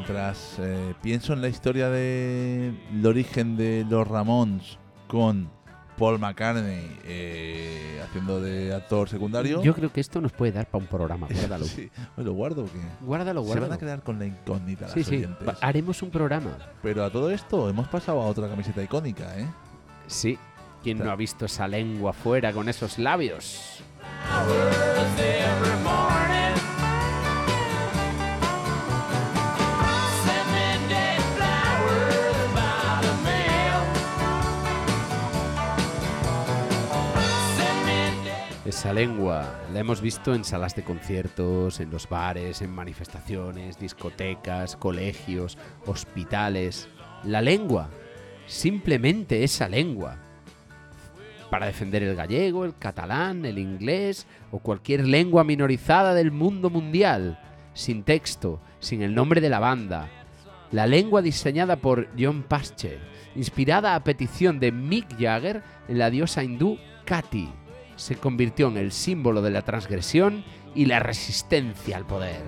Mientras 0.00 0.54
eh, 0.58 0.94
pienso 1.02 1.34
en 1.34 1.42
la 1.42 1.48
historia 1.48 1.90
del 1.90 2.74
origen 3.04 3.56
de 3.58 3.84
los 3.88 4.08
Ramones 4.08 4.78
con 5.06 5.50
Paul 5.98 6.18
McCartney 6.18 6.98
eh, 7.04 8.00
haciendo 8.02 8.40
de 8.40 8.74
actor 8.74 9.10
secundario. 9.10 9.62
Yo 9.62 9.74
creo 9.74 9.92
que 9.92 10.00
esto 10.00 10.22
nos 10.22 10.32
puede 10.32 10.52
dar 10.52 10.66
para 10.70 10.82
un 10.82 10.88
programa, 10.88 11.26
guárdalo. 11.30 11.66
Sí, 11.66 11.90
¿me 12.16 12.24
lo 12.24 12.32
guardo 12.32 12.62
o 12.62 12.64
qué? 12.64 12.80
Guárdalo, 13.04 13.42
Se 13.42 13.48
van 13.50 13.58
guárdalo. 13.58 13.74
a 13.74 13.78
quedar 13.78 14.02
con 14.02 14.18
la 14.18 14.24
incógnita 14.24 14.88
Sí, 14.88 15.00
las 15.00 15.08
sí, 15.08 15.16
oyentes. 15.16 15.48
haremos 15.60 16.00
un 16.02 16.10
programa. 16.10 16.56
Pero 16.82 17.04
a 17.04 17.10
todo 17.10 17.30
esto 17.30 17.68
hemos 17.68 17.86
pasado 17.88 18.22
a 18.22 18.26
otra 18.26 18.48
camiseta 18.48 18.82
icónica, 18.82 19.38
¿eh? 19.38 19.46
Sí. 20.06 20.38
¿Quién 20.82 20.98
no 20.98 21.10
ha 21.10 21.16
visto 21.16 21.44
esa 21.44 21.68
lengua 21.68 22.14
fuera 22.14 22.54
con 22.54 22.70
esos 22.70 22.98
labios? 22.98 23.82
Esa 38.80 38.94
lengua 38.94 39.60
la 39.74 39.80
hemos 39.80 40.00
visto 40.00 40.34
en 40.34 40.42
salas 40.42 40.74
de 40.74 40.82
conciertos, 40.82 41.80
en 41.80 41.90
los 41.90 42.08
bares, 42.08 42.62
en 42.62 42.70
manifestaciones, 42.70 43.78
discotecas, 43.78 44.74
colegios, 44.74 45.58
hospitales. 45.84 46.88
La 47.22 47.42
lengua, 47.42 47.90
simplemente 48.46 49.44
esa 49.44 49.68
lengua. 49.68 50.16
Para 51.50 51.66
defender 51.66 52.02
el 52.02 52.16
gallego, 52.16 52.64
el 52.64 52.74
catalán, 52.74 53.44
el 53.44 53.58
inglés 53.58 54.26
o 54.50 54.60
cualquier 54.60 55.06
lengua 55.06 55.44
minorizada 55.44 56.14
del 56.14 56.30
mundo 56.30 56.70
mundial, 56.70 57.38
sin 57.74 58.02
texto, 58.02 58.62
sin 58.78 59.02
el 59.02 59.14
nombre 59.14 59.42
de 59.42 59.50
la 59.50 59.58
banda. 59.58 60.08
La 60.72 60.86
lengua 60.86 61.20
diseñada 61.20 61.76
por 61.76 62.08
John 62.18 62.44
Pasche, 62.44 62.98
inspirada 63.36 63.94
a 63.94 64.02
petición 64.04 64.58
de 64.58 64.72
Mick 64.72 65.20
Jagger 65.20 65.62
en 65.86 65.98
la 65.98 66.08
diosa 66.08 66.42
hindú 66.42 66.78
Kati, 67.04 67.50
se 68.00 68.16
convirtió 68.16 68.68
en 68.68 68.78
el 68.78 68.92
símbolo 68.92 69.42
de 69.42 69.50
la 69.50 69.62
transgresión 69.62 70.42
y 70.74 70.86
la 70.86 71.00
resistencia 71.00 71.98
al 71.98 72.06
poder. 72.06 72.42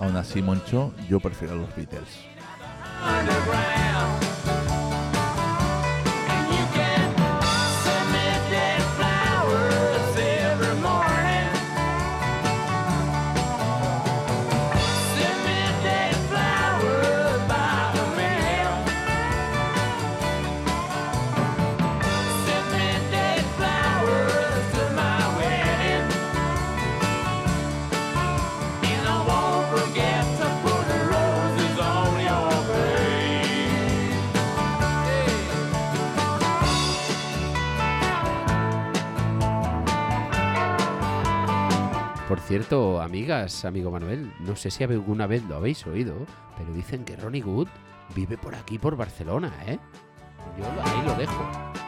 Aún 0.00 0.16
así, 0.16 0.42
Moncho, 0.42 0.92
yo 1.08 1.20
prefiero 1.20 1.54
a 1.54 1.56
los 1.56 1.74
Beatles. 1.76 2.34
Cierto, 42.46 43.00
amigas, 43.00 43.64
amigo 43.64 43.90
Manuel, 43.90 44.32
no 44.40 44.56
sé 44.56 44.70
si 44.70 44.84
alguna 44.84 45.26
vez 45.26 45.42
lo 45.44 45.56
habéis 45.56 45.86
oído, 45.86 46.14
pero 46.58 46.72
dicen 46.72 47.04
que 47.04 47.16
Ronnie 47.16 47.42
Wood 47.42 47.68
vive 48.14 48.36
por 48.36 48.54
aquí, 48.54 48.78
por 48.78 48.96
Barcelona, 48.96 49.52
¿eh? 49.66 49.78
Yo 50.58 50.66
ahí 50.82 51.06
lo 51.06 51.14
dejo. 51.14 51.83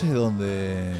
Sé 0.00 0.14
dónde 0.14 0.94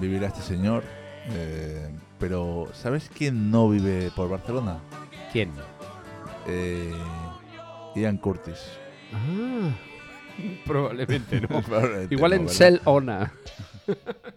vivirá 0.00 0.28
este 0.28 0.40
señor, 0.40 0.82
eh, 1.30 1.90
pero 2.18 2.68
¿sabes 2.72 3.10
quién 3.14 3.50
no 3.50 3.68
vive 3.68 4.10
por 4.16 4.30
Barcelona? 4.30 4.78
¿Quién? 5.30 5.52
Eh, 6.46 6.90
Ian 7.94 8.16
Curtis. 8.16 8.58
Ah, 9.12 9.70
probablemente 10.64 11.38
no. 11.42 11.48
Probablemente 11.66 12.14
Igual 12.14 12.30
no, 12.30 12.36
en 12.36 12.42
¿verdad? 12.44 12.56
Sel 12.56 12.80
Ona. 12.84 13.32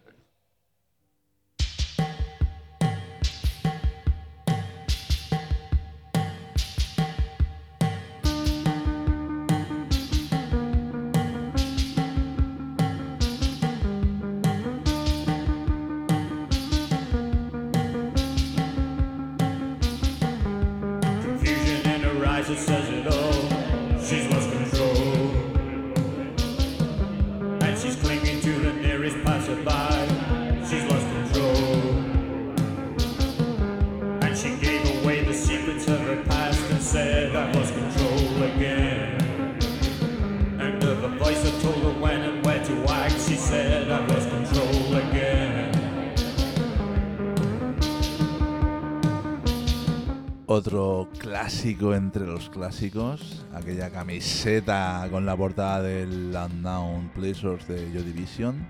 Otro 50.51 51.07
clásico 51.19 51.93
entre 51.93 52.25
los 52.25 52.49
clásicos, 52.49 53.45
aquella 53.53 53.91
camiseta 53.91 55.07
con 55.11 55.23
la 55.23 55.37
portada 55.37 55.83
del 55.83 56.35
Unknown 56.35 57.09
Pleasures 57.09 57.67
de 57.67 57.91
Joy 57.93 58.01
Division. 58.01 58.67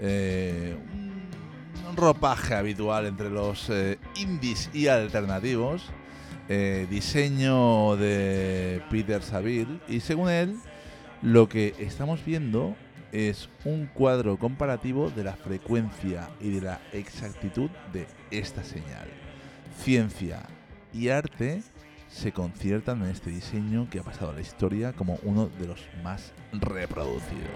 Eh, 0.00 0.76
un 1.88 1.96
ropaje 1.96 2.56
habitual 2.56 3.06
entre 3.06 3.30
los 3.30 3.70
eh, 3.70 4.00
indies 4.16 4.68
y 4.74 4.88
alternativos. 4.88 5.84
Eh, 6.48 6.88
diseño 6.90 7.94
de 7.94 8.82
Peter 8.90 9.22
Saville. 9.22 9.78
Y 9.86 10.00
según 10.00 10.30
él, 10.30 10.56
lo 11.22 11.48
que 11.48 11.76
estamos 11.78 12.24
viendo 12.24 12.74
es 13.12 13.48
un 13.64 13.86
cuadro 13.86 14.36
comparativo 14.36 15.10
de 15.10 15.22
la 15.22 15.34
frecuencia 15.34 16.28
y 16.40 16.50
de 16.50 16.60
la 16.62 16.80
exactitud 16.92 17.70
de 17.92 18.08
esta 18.32 18.64
señal. 18.64 19.06
Ciencia 19.78 20.44
y 20.94 21.08
arte 21.08 21.62
se 22.08 22.32
conciertan 22.32 23.02
en 23.02 23.10
este 23.10 23.30
diseño 23.30 23.88
que 23.90 23.98
ha 23.98 24.02
pasado 24.02 24.30
a 24.30 24.34
la 24.34 24.40
historia 24.40 24.92
como 24.92 25.18
uno 25.24 25.48
de 25.58 25.66
los 25.66 25.80
más 26.02 26.32
reproducidos. 26.52 27.50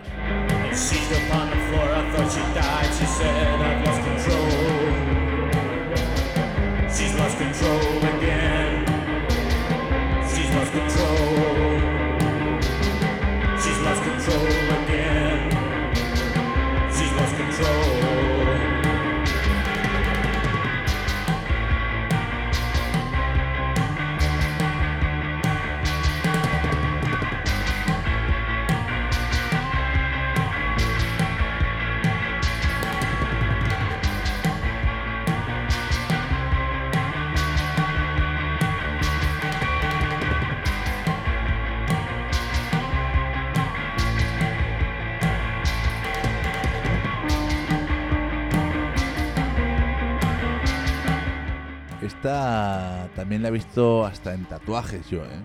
Esta 52.18 53.08
también 53.14 53.42
la 53.42 53.48
he 53.48 53.50
visto 53.52 54.04
hasta 54.04 54.34
en 54.34 54.44
tatuajes 54.44 55.08
yo, 55.08 55.22
¿eh? 55.22 55.40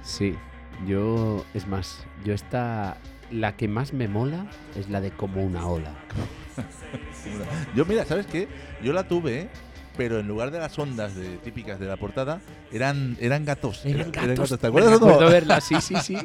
Sí, 0.00 0.36
yo, 0.86 1.44
es 1.54 1.66
más, 1.66 2.06
yo 2.24 2.34
esta, 2.34 2.98
la 3.32 3.56
que 3.56 3.66
más 3.66 3.92
me 3.92 4.06
mola 4.06 4.46
es 4.76 4.88
la 4.88 5.00
de 5.00 5.10
como 5.10 5.42
una 5.42 5.66
ola. 5.66 5.92
Yo, 7.74 7.84
mira, 7.84 8.04
¿sabes 8.04 8.26
qué? 8.26 8.48
Yo 8.82 8.92
la 8.92 9.06
tuve, 9.06 9.48
pero 9.96 10.20
en 10.20 10.28
lugar 10.28 10.50
de 10.50 10.60
las 10.60 10.78
ondas 10.78 11.14
de, 11.14 11.36
típicas 11.38 11.78
de 11.78 11.86
la 11.86 11.96
portada, 11.96 12.40
eran, 12.72 13.16
eran 13.20 13.44
gatos. 13.44 13.84
Eran 13.84 14.10
gatos. 14.12 14.58
¿Te 14.58 14.66
acuerdas 14.66 15.00
Me 15.00 15.06
o 15.06 15.20
no? 15.20 15.28
verla, 15.28 15.60
sí, 15.60 15.80
sí, 15.80 15.96
sí. 16.00 16.16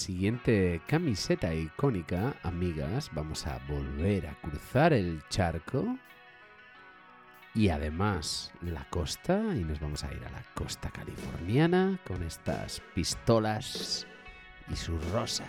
Siguiente 0.00 0.80
camiseta 0.86 1.54
icónica, 1.54 2.34
amigas, 2.42 3.10
vamos 3.12 3.46
a 3.46 3.60
volver 3.68 4.26
a 4.26 4.34
cruzar 4.40 4.94
el 4.94 5.22
charco 5.28 5.98
y 7.54 7.68
además 7.68 8.50
la 8.62 8.88
costa 8.88 9.42
y 9.54 9.62
nos 9.62 9.78
vamos 9.78 10.02
a 10.02 10.12
ir 10.14 10.24
a 10.24 10.30
la 10.30 10.42
costa 10.54 10.90
californiana 10.90 12.00
con 12.06 12.22
estas 12.22 12.80
pistolas 12.94 14.06
y 14.70 14.76
sus 14.76 15.04
rosas. 15.10 15.46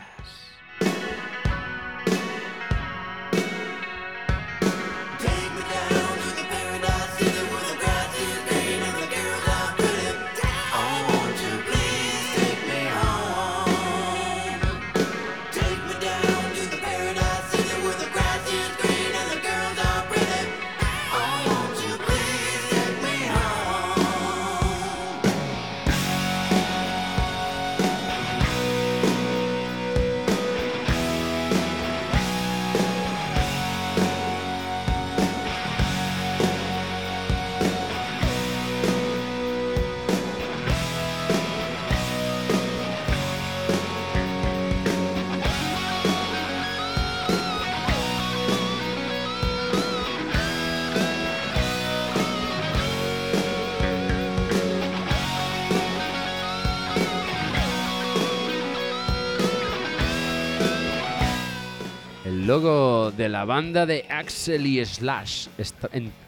Logo 62.52 63.12
de 63.12 63.30
la 63.30 63.46
banda 63.46 63.86
de 63.86 64.06
Axel 64.10 64.68
y 64.68 64.84
Slash, 64.84 65.48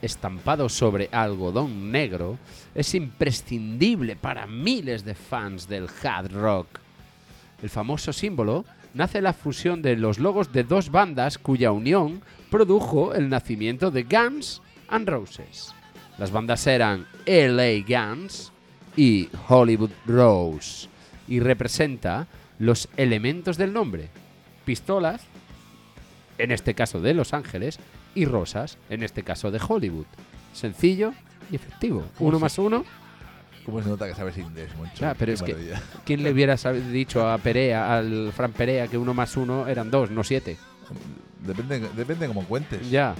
estampado 0.00 0.70
sobre 0.70 1.10
algodón 1.12 1.92
negro, 1.92 2.38
es 2.74 2.94
imprescindible 2.94 4.16
para 4.16 4.46
miles 4.46 5.04
de 5.04 5.14
fans 5.14 5.68
del 5.68 5.86
hard 6.02 6.32
rock. 6.32 6.80
El 7.62 7.68
famoso 7.68 8.10
símbolo 8.14 8.64
nace 8.94 9.20
la 9.20 9.34
fusión 9.34 9.82
de 9.82 9.96
los 9.96 10.18
logos 10.18 10.50
de 10.50 10.64
dos 10.64 10.90
bandas 10.90 11.36
cuya 11.36 11.72
unión 11.72 12.22
produjo 12.50 13.12
el 13.12 13.28
nacimiento 13.28 13.90
de 13.90 14.04
Guns 14.04 14.62
N' 14.90 15.04
Roses. 15.04 15.74
Las 16.16 16.30
bandas 16.30 16.66
eran 16.66 17.06
LA 17.26 17.84
Guns 17.86 18.50
y 18.96 19.28
Hollywood 19.46 19.90
Rose 20.06 20.88
y 21.28 21.40
representa 21.40 22.26
los 22.58 22.88
elementos 22.96 23.58
del 23.58 23.74
nombre. 23.74 24.08
Pistolas, 24.64 25.20
en 26.38 26.50
este 26.50 26.74
caso 26.74 27.00
de 27.00 27.14
Los 27.14 27.32
Ángeles, 27.34 27.78
y 28.14 28.24
rosas, 28.24 28.78
en 28.90 29.02
este 29.02 29.22
caso 29.22 29.50
de 29.50 29.60
Hollywood. 29.66 30.06
Sencillo 30.52 31.12
y 31.50 31.56
efectivo. 31.56 32.04
Uno 32.18 32.38
más 32.38 32.58
uno. 32.58 32.84
¿Cómo 33.64 33.82
se 33.82 33.88
nota 33.88 34.06
que 34.06 34.14
sabes 34.14 34.36
inglés, 34.36 34.74
Moncho? 34.76 35.00
Ya, 35.00 35.14
pero 35.14 35.30
Qué 35.30 35.34
es 35.34 35.42
que-. 35.42 35.74
¿Quién 36.04 36.22
le 36.22 36.30
hubiera 36.32 36.56
dicho 36.56 37.28
a 37.28 37.38
Perea, 37.38 37.96
al 37.96 38.30
Fran 38.32 38.52
Perea, 38.52 38.88
que 38.88 38.98
uno 38.98 39.14
más 39.14 39.36
uno 39.36 39.66
eran 39.66 39.90
dos, 39.90 40.10
no 40.10 40.22
siete? 40.22 40.58
Depende, 41.40 41.88
depende 41.96 42.26
cómo 42.28 42.44
cuentes. 42.44 42.90
Ya. 42.90 43.14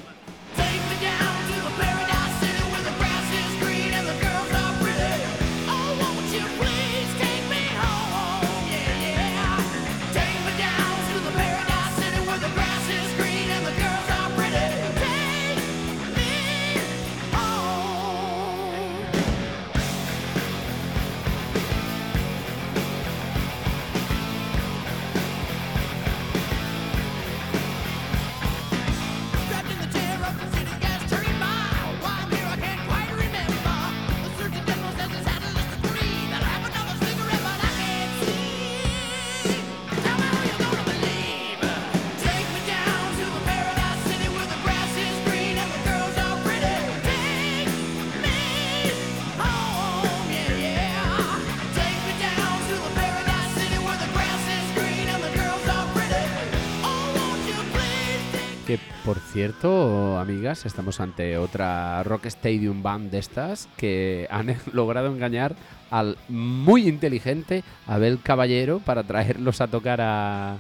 Cierto, 59.35 60.17
amigas, 60.17 60.65
estamos 60.65 61.01
ante 61.01 61.37
otra 61.39 62.05
Rock 62.05 62.27
Stadium 62.27 62.85
Band 62.85 63.11
de 63.11 63.19
estas 63.19 63.69
que 63.77 64.29
han 64.31 64.57
logrado 64.73 65.09
engañar 65.09 65.57
al 65.91 66.17
muy 66.29 66.89
inteligente 66.89 67.65
Abel 67.89 68.21
Caballero 68.23 68.79
para 68.79 69.03
traerlos 69.03 69.61
a 69.61 69.67
tocar 69.67 70.01
a, 70.01 70.59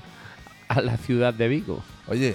a 0.66 0.80
la 0.80 0.96
ciudad 0.96 1.32
de 1.32 1.46
Vigo. 1.46 1.84
Oye, 2.08 2.34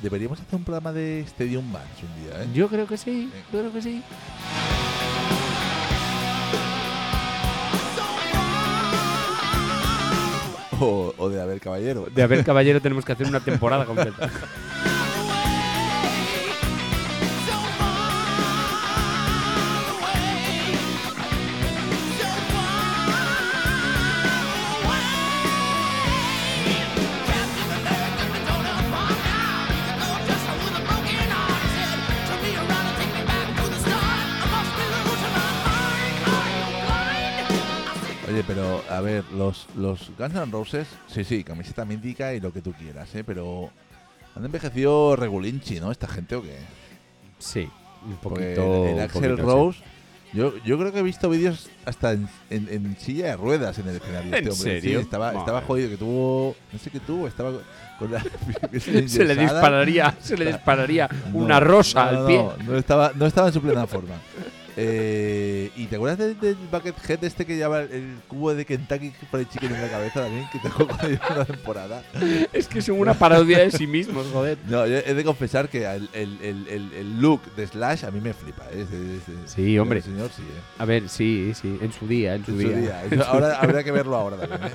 deberíamos 0.00 0.40
hacer 0.40 0.54
un 0.54 0.62
programa 0.62 0.92
de 0.92 1.22
Stadium 1.22 1.72
Bands 1.72 2.04
un 2.04 2.22
día, 2.24 2.40
¿eh? 2.44 2.46
Yo 2.54 2.68
creo 2.68 2.86
que 2.86 2.96
sí, 2.96 3.28
yo 3.52 3.58
creo 3.58 3.72
que 3.72 3.82
sí. 3.82 4.02
O, 10.78 11.12
o 11.18 11.28
de 11.28 11.42
Abel 11.42 11.60
Caballero. 11.60 12.06
De 12.14 12.22
Abel 12.22 12.44
Caballero 12.46 12.80
tenemos 12.80 13.04
que 13.04 13.10
hacer 13.10 13.26
una 13.26 13.40
temporada 13.40 13.84
completa. 13.84 14.30
pero 38.54 38.82
a 38.90 39.00
ver, 39.00 39.22
los, 39.36 39.68
los 39.76 40.10
Guns 40.18 40.34
N' 40.34 40.50
Roses, 40.50 40.88
sí, 41.06 41.22
sí, 41.22 41.44
camiseta 41.44 41.84
mítica 41.84 42.34
y 42.34 42.40
lo 42.40 42.52
que 42.52 42.60
tú 42.60 42.72
quieras, 42.72 43.14
¿eh? 43.14 43.22
Pero 43.22 43.70
han 44.34 44.44
envejecido 44.44 45.14
regulinchi, 45.14 45.78
¿no? 45.78 45.92
Esta 45.92 46.08
gente 46.08 46.34
o 46.34 46.42
qué? 46.42 46.56
Sí, 47.38 47.68
un 48.04 48.16
poquito. 48.16 48.86
el, 48.88 48.98
Axel 49.00 49.22
poquito, 49.22 49.36
sí. 49.36 49.42
Rose, 49.42 49.78
yo, 50.32 50.54
yo 50.64 50.78
creo 50.78 50.92
que 50.92 50.98
he 50.98 51.02
visto 51.02 51.28
vídeos 51.30 51.70
hasta 51.84 52.12
en, 52.12 52.28
en- 52.50 52.68
en 52.70 52.96
silla 52.98 53.26
de 53.26 53.36
ruedas 53.36 53.78
en 53.78 53.88
el 53.88 53.96
escenario. 53.96 54.28
¿En 54.28 54.34
este 54.34 54.50
hombre. 54.50 54.80
serio? 54.80 54.98
Sí, 54.98 55.04
estaba, 55.04 55.32
estaba 55.32 55.60
jodido, 55.62 55.88
que 55.90 55.96
tuvo, 55.96 56.56
no 56.72 56.78
sé 56.78 56.90
qué 56.90 57.00
tuvo, 57.00 57.28
estaba 57.28 57.52
con 57.98 58.10
la 58.12 58.20
Se 58.80 59.24
le 59.24 59.36
dispararía, 59.36 60.16
se 60.20 60.36
le 60.36 60.46
dispararía 60.46 61.08
No, 61.32 61.38
una 61.38 61.60
rosa 61.60 62.10
no, 62.12 62.18
al 62.20 62.26
pie. 62.26 62.36
No, 62.38 62.56
no 62.72 62.78
estaba, 62.78 63.12
no 63.14 63.26
estaba 63.26 63.48
en 63.48 63.54
su 63.54 63.62
plena 63.62 63.86
forma. 63.86 64.14
Eh, 64.82 65.70
¿Y 65.76 65.86
te 65.86 65.96
acuerdas 65.96 66.18
del, 66.18 66.40
del 66.40 66.56
Buckethead 66.72 67.22
este 67.24 67.44
que 67.44 67.56
lleva 67.56 67.80
el, 67.82 68.16
cubo 68.28 68.54
de 68.54 68.64
Kentucky 68.64 69.12
Fried 69.30 69.46
Chicken 69.48 69.74
en 69.74 69.82
la 69.82 69.88
cabeza 69.88 70.22
también? 70.22 70.46
Que 70.50 70.58
tocó 70.58 70.84
una 71.34 71.44
temporada. 71.44 72.02
Es 72.52 72.66
que 72.66 72.80
son 72.80 72.98
una 72.98 73.12
parodia 73.14 73.58
de 73.58 73.70
sí 73.70 73.86
mismos, 73.86 74.26
joder. 74.32 74.56
No, 74.68 74.86
yo 74.86 74.96
he 74.96 75.12
de 75.14 75.24
confesar 75.24 75.68
que 75.68 75.84
el, 75.84 76.08
el, 76.14 76.38
el, 76.42 76.92
el- 76.94 77.20
look 77.20 77.42
de 77.56 77.66
Slash 77.66 78.06
a 78.06 78.10
mí 78.10 78.20
me 78.22 78.32
flipa. 78.32 78.64
¿eh? 78.72 78.86
Sí, 79.44 79.78
hombre. 79.78 80.00
Señor 80.00 80.30
sí, 80.34 80.42
¿eh? 80.42 80.60
A 80.78 80.84
ver, 80.86 81.08
sí, 81.10 81.52
sí, 81.60 81.78
en 81.82 81.92
su 81.92 82.06
día, 82.08 82.34
en 82.36 82.44
su, 82.46 82.52
En 82.52 82.60
su 82.60 82.68
día. 82.68 82.76
día. 82.78 83.04
Eso 83.04 83.24
Ahora 83.26 83.56
habría 83.60 83.84
que 83.84 83.92
verlo 83.92 84.16
ahora 84.16 84.38
también. 84.38 84.72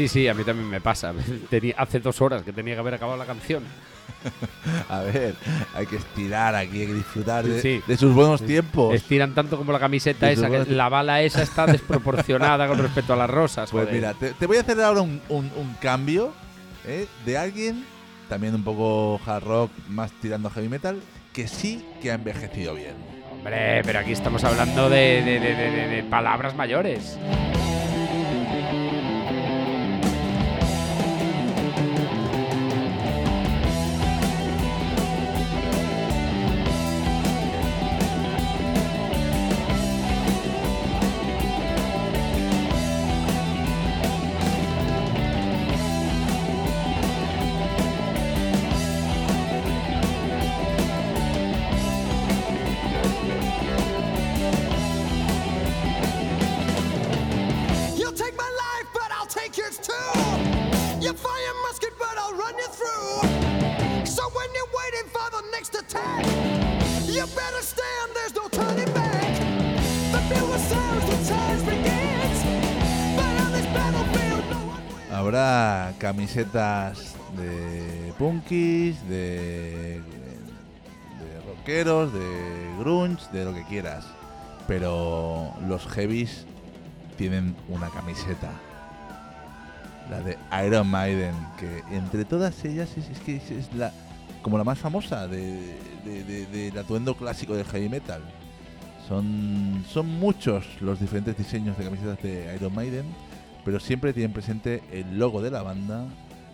Sí, 0.00 0.08
sí, 0.08 0.28
a 0.28 0.34
mí 0.34 0.44
también 0.44 0.68
me 0.68 0.80
pasa. 0.80 1.12
Tenía, 1.50 1.74
hace 1.76 2.00
dos 2.00 2.20
horas 2.20 2.42
que 2.42 2.52
tenía 2.52 2.74
que 2.74 2.80
haber 2.80 2.94
acabado 2.94 3.18
la 3.18 3.26
canción. 3.26 3.62
A 4.90 5.00
ver, 5.00 5.34
hay 5.74 5.86
que 5.86 5.96
estirar 5.96 6.54
aquí, 6.54 6.80
hay 6.82 6.86
que 6.88 6.94
disfrutar 6.94 7.44
de, 7.44 7.60
Sí. 7.60 7.80
de 7.86 7.96
sus 7.96 8.12
buenos 8.14 8.42
tiempos. 8.42 8.94
Estiran 8.94 9.34
tanto 9.34 9.56
como 9.56 9.72
la 9.72 9.78
camiseta 9.78 10.30
esa, 10.30 10.50
que 10.50 10.64
la 10.66 10.88
bala 10.88 11.22
esa 11.22 11.42
está 11.42 11.64
desproporcionada 11.66 12.66
con 12.68 12.78
respecto 12.78 13.12
a 13.12 13.16
las 13.16 13.30
rosas. 13.30 13.70
Pues 13.70 13.84
joder. 13.84 13.94
mira, 13.94 14.14
te, 14.14 14.32
te 14.32 14.46
voy 14.46 14.56
a 14.58 14.60
hacer 14.60 14.80
ahora 14.82 15.00
un, 15.02 15.20
un- 15.28 15.50
un 15.56 15.74
cambio 15.80 16.32
¿eh? 16.86 17.06
de 17.24 17.38
alguien 17.38 17.84
también 18.28 18.54
un 18.54 18.62
poco 18.64 19.20
hard 19.26 19.44
rock, 19.44 19.70
más 19.88 20.12
tirando 20.20 20.48
a 20.48 20.50
heavy 20.52 20.68
metal, 20.68 21.00
que 21.32 21.48
sí 21.48 21.84
que 22.02 22.10
ha 22.10 22.14
envejecido 22.14 22.74
bien. 22.74 22.94
Hombre, 23.32 23.82
pero 23.84 24.00
aquí 24.00 24.12
estamos 24.12 24.44
hablando 24.44 24.88
de- 24.90 25.22
de- 25.22 25.40
de 25.40 26.02
palabras 26.10 26.54
mayores. 26.54 27.16
Camisetas 76.44 77.14
de 77.36 78.12
punkis, 78.18 78.96
de, 79.08 80.00
rockeros, 81.46 82.12
de 82.12 82.74
grunge, 82.78 83.24
de 83.32 83.44
lo 83.44 83.54
que 83.54 83.64
quieras. 83.64 84.04
Pero 84.66 85.52
los 85.68 85.86
heavies 85.88 86.46
tienen 87.16 87.54
una 87.68 87.88
camiseta. 87.90 88.50
La 90.10 90.20
de 90.20 90.36
Iron 90.66 90.88
Maiden, 90.88 91.34
que 91.58 91.82
entre 91.94 92.24
todas 92.24 92.64
ellas 92.64 92.88
es, 92.96 93.18
que 93.20 93.36
es, 93.36 93.72
la 93.74 93.92
como 94.42 94.56
la 94.56 94.64
más 94.64 94.78
famosa 94.78 95.28
de- 95.28 95.76
del 96.50 96.78
atuendo 96.78 97.14
clásico 97.14 97.54
del 97.54 97.66
heavy 97.66 97.88
metal. 97.90 98.22
Son, 99.06 99.84
son 99.92 100.06
muchos 100.06 100.64
los 100.80 100.98
diferentes 101.00 101.36
diseños 101.36 101.76
de 101.76 101.84
camisetas 101.84 102.22
de 102.22 102.54
Iron 102.56 102.74
Maiden, 102.74 103.04
pero 103.64 103.78
siempre 103.80 104.12
tienen 104.12 104.32
presente 104.32 104.82
el 104.92 105.18
logo 105.18 105.42
de 105.42 105.50
la 105.50 105.62
banda 105.62 106.04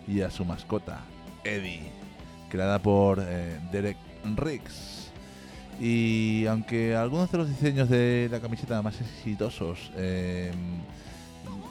y 0.07 0.21
a 0.21 0.31
su 0.31 0.45
mascota, 0.45 1.01
Eddie, 1.43 1.91
creada 2.49 2.79
por 2.79 3.19
eh, 3.21 3.59
Derek 3.71 3.97
Riggs. 4.35 5.11
Y 5.79 6.45
aunque 6.47 6.95
algunos 6.95 7.31
de 7.31 7.37
los 7.37 7.49
diseños 7.49 7.89
de 7.89 8.29
la 8.31 8.39
camiseta 8.39 8.81
más 8.81 8.99
exitosos 8.99 9.91
eh, 9.95 10.51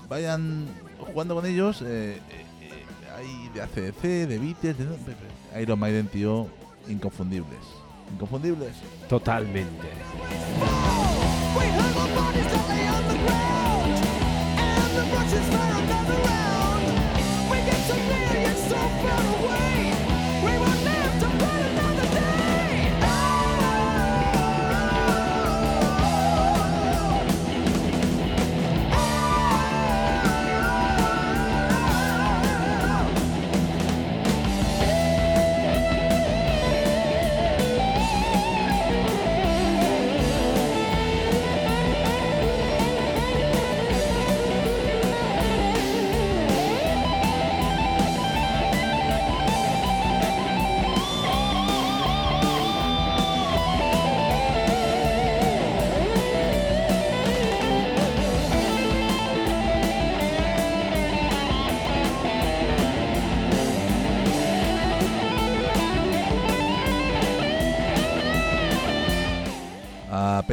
vayan 0.09 0.67
jugando 0.99 1.35
con 1.35 1.45
ellos, 1.47 1.83
eh, 1.83 2.21
eh, 2.31 2.85
hay 3.17 3.49
de 3.53 3.63
ACDC, 3.63 4.29
de 4.29 4.39
Beatles, 4.39 4.79
de 4.79 5.61
Iron 5.61 5.79
Maiden, 5.79 6.07
tío, 6.07 6.47
inconfundibles. 6.89 7.59
Inconfundibles. 8.13 8.77
Totalmente. 9.09 9.89
We 15.79 15.86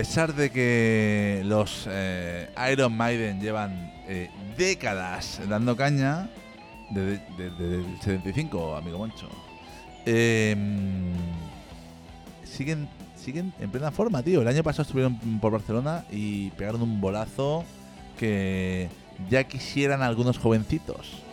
pesar 0.04 0.36
de 0.36 0.49
que 0.49 1.43
los 1.45 1.88
eh, 1.89 2.49
Iron 2.74 2.91
Maiden 2.91 3.39
llevan 3.39 3.93
eh, 4.06 4.30
décadas 4.58 5.39
dando 5.47 5.78
caña, 5.78 6.30
desde 6.89 7.22
el 7.38 7.86
75, 8.01 8.76
amigo 8.76 8.97
Moncho, 8.97 9.30
eh, 10.06 10.58
siguen, 12.43 12.89
siguen 13.16 13.54
en 13.62 13.72
plena 13.72 13.91
forma, 13.91 14.22
tío. 14.22 14.41
El 14.41 14.47
año 14.49 14.62
pasado 14.62 14.82
estuvieron 14.82 15.18
por 15.39 15.54
Barcelona 15.54 16.04
y 16.12 16.49
pegaron 16.49 16.82
un 16.82 16.99
bolazo 16.99 17.64
que 18.20 18.89
ya 19.30 19.45
quisieran 19.45 20.01
algunos 20.01 20.38
jovencitos. 20.38 21.24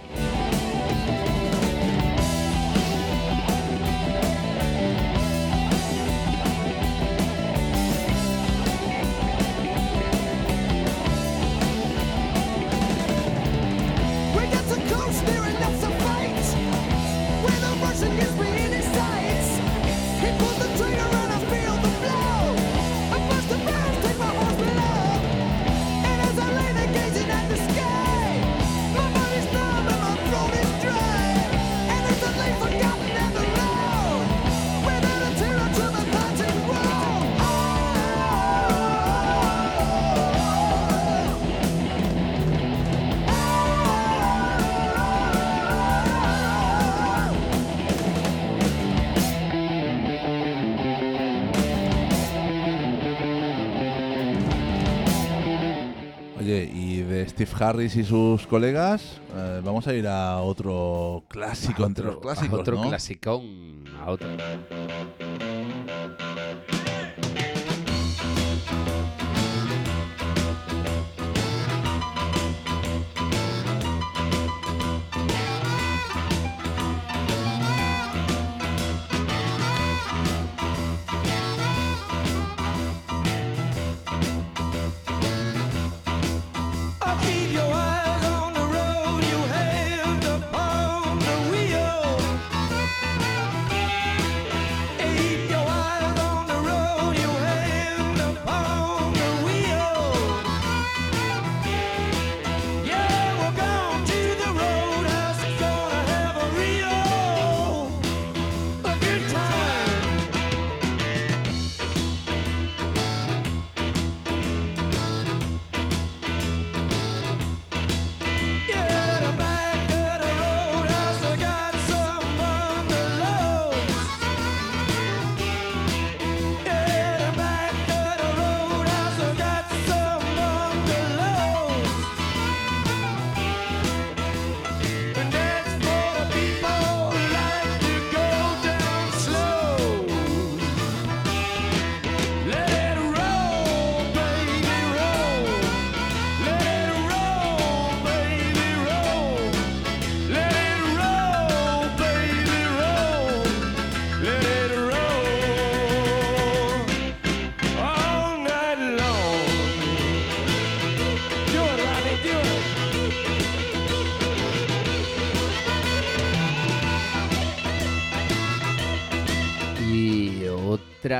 Harris 57.60 57.94
y 57.96 58.04
sus 58.04 58.46
colegas, 58.46 59.20
eh, 59.36 59.60
vamos 59.62 59.86
a 59.86 59.92
ir 59.92 60.06
a 60.06 60.38
otro 60.38 61.24
clásico 61.28 61.84
entre 61.84 62.06
los 62.06 62.18
clásicos, 62.18 62.58
a 62.58 62.62
otro 62.62 62.76
¿no? 62.76 62.88
clasicón. 62.88 63.84
A 64.02 64.10
otro. 64.10 64.28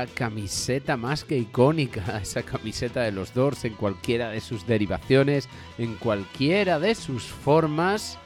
Camiseta 0.07 0.97
más 0.97 1.23
que 1.23 1.37
icónica, 1.37 2.19
esa 2.21 2.43
camiseta 2.43 3.01
de 3.01 3.11
los 3.11 3.33
Doors 3.33 3.65
en 3.65 3.73
cualquiera 3.73 4.29
de 4.29 4.41
sus 4.41 4.65
derivaciones, 4.65 5.49
en 5.77 5.95
cualquiera 5.95 6.79
de 6.79 6.95
sus 6.95 7.23
formas, 7.23 8.17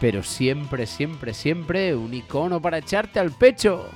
pero 0.00 0.22
siempre, 0.22 0.86
siempre, 0.86 1.34
siempre 1.34 1.94
un 1.94 2.14
icono 2.14 2.60
para 2.60 2.78
echarte 2.78 3.20
al 3.20 3.32
pecho. 3.32 3.90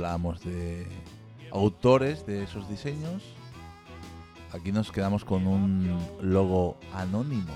Hablábamos 0.00 0.42
de 0.42 0.86
autores 1.52 2.24
de 2.26 2.42
esos 2.44 2.68
diseños. 2.70 3.22
Aquí 4.52 4.72
nos 4.72 4.90
quedamos 4.90 5.24
con 5.26 5.46
un 5.46 5.94
logo 6.22 6.78
anónimo. 6.94 7.52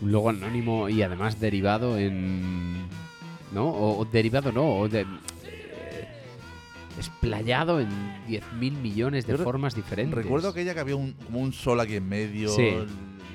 Un 0.00 0.10
logo 0.12 0.30
anónimo 0.30 0.88
y 0.88 1.02
además 1.02 1.38
derivado 1.38 1.98
en... 1.98 2.86
¿No? 3.52 3.66
O, 3.68 3.98
o 4.00 4.04
derivado 4.06 4.50
no, 4.52 4.78
o 4.78 4.88
de, 4.88 5.02
eh, 5.02 6.08
explayado 6.96 7.78
en 7.78 7.88
10.000 8.26 8.40
millones 8.72 9.26
de 9.26 9.36
Yo 9.36 9.44
formas 9.44 9.74
diferentes. 9.74 10.16
Recuerdo 10.24 10.48
aquella 10.48 10.72
que 10.74 10.80
había 10.80 10.96
un, 10.96 11.12
como 11.12 11.40
un 11.40 11.52
sol 11.52 11.78
aquí 11.80 11.96
en 11.96 12.08
medio, 12.08 12.48
Sí. 12.48 12.70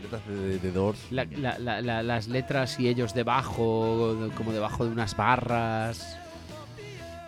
letras 0.01 0.27
de, 0.27 0.59
de 0.59 0.71
Doors. 0.71 0.99
La- 1.11 1.25
la- 1.25 1.57
la- 1.59 1.81
la- 1.81 2.03
las 2.03 2.27
letras 2.27 2.77
y 2.79 2.89
ellos 2.89 3.13
debajo, 3.13 4.17
como 4.35 4.51
debajo 4.51 4.83
de 4.83 4.91
unas 4.91 5.15
barras. 5.15 6.17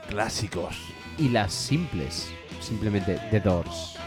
Clásicos. 0.09 0.77
Y 1.17 1.29
las 1.29 1.53
simples, 1.53 2.29
simplemente 2.59 3.19
The 3.29 3.39
Doors. 3.39 3.97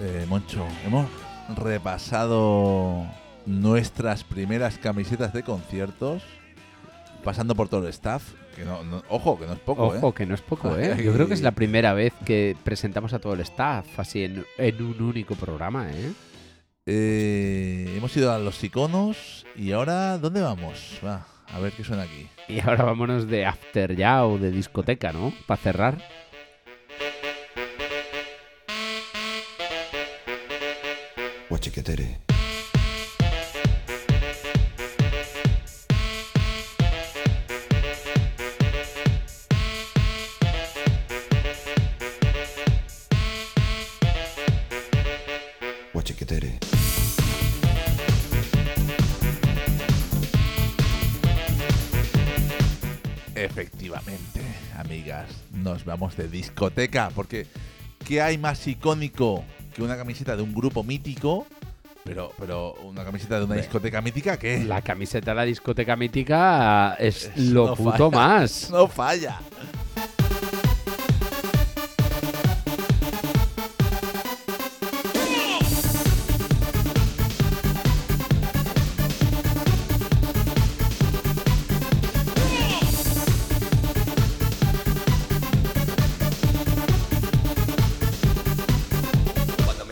Eh, 0.00 0.26
Moncho, 0.28 0.66
hemos 0.86 1.06
repasado 1.56 3.06
nuestras 3.46 4.24
primeras 4.24 4.78
camisetas 4.78 5.32
de 5.32 5.42
conciertos, 5.42 6.22
pasando 7.28 7.54
por 7.54 7.68
todo 7.68 7.82
el 7.82 7.88
staff. 7.90 8.22
Que 8.56 8.64
no, 8.64 8.82
no- 8.84 9.02
ojo, 9.10 9.38
que 9.38 9.44
no 9.46 9.52
es 9.52 9.58
poco, 9.58 9.88
Ojo, 9.88 10.08
¿eh? 10.08 10.12
que 10.16 10.24
no 10.24 10.34
es 10.34 10.40
poco, 10.40 10.74
¿eh? 10.78 10.94
ay, 10.96 11.04
Yo 11.04 11.12
creo 11.12 11.28
que 11.28 11.34
es 11.34 11.42
la 11.42 11.50
primera 11.52 11.92
vez 11.92 12.14
que 12.24 12.56
presentamos 12.64 13.12
a 13.12 13.18
todo 13.18 13.34
el 13.34 13.40
staff 13.40 13.86
así 13.98 14.24
en, 14.24 14.46
en 14.56 14.82
un 14.82 15.02
único 15.02 15.34
programa, 15.34 15.90
¿eh? 15.92 16.10
Eh, 16.86 17.92
Hemos 17.98 18.16
ido 18.16 18.32
a 18.32 18.38
los 18.38 18.64
iconos 18.64 19.44
y 19.54 19.72
ahora, 19.72 20.16
¿dónde 20.16 20.40
vamos? 20.40 20.98
Va, 21.04 21.26
a 21.52 21.58
ver 21.60 21.72
qué 21.74 21.84
suena 21.84 22.04
aquí. 22.04 22.26
Y 22.48 22.60
ahora 22.60 22.84
vámonos 22.84 23.26
de 23.28 23.44
after 23.44 23.94
ya 23.94 24.24
o 24.24 24.38
de 24.38 24.50
discoteca, 24.50 25.12
¿no? 25.12 25.34
Para 25.46 25.60
cerrar. 25.60 25.98
Guachiquetere. 31.50 32.27
Efectivamente, 53.34 54.40
amigas, 54.76 55.28
nos 55.52 55.84
vamos 55.84 56.16
de 56.16 56.28
discoteca, 56.28 57.10
porque 57.14 57.46
¿qué 58.04 58.20
hay 58.20 58.36
más 58.36 58.66
icónico 58.66 59.44
que 59.74 59.82
una 59.82 59.96
camiseta 59.96 60.34
de 60.36 60.42
un 60.42 60.52
grupo 60.52 60.82
mítico? 60.82 61.46
Pero, 62.04 62.32
pero 62.38 62.72
una 62.84 63.04
camiseta 63.04 63.38
de 63.38 63.44
una 63.44 63.54
discoteca 63.56 64.00
mítica, 64.00 64.38
¿qué? 64.38 64.64
La 64.64 64.82
camiseta 64.82 65.32
de 65.32 65.34
la 65.36 65.44
discoteca 65.44 65.94
mítica 65.94 66.94
es 66.98 67.26
Es- 67.26 67.36
lo 67.36 67.66
no 67.68 67.76
puto 67.76 68.10
falla. 68.10 68.16
más. 68.16 68.70
No 68.72 68.88
falla. 68.88 69.38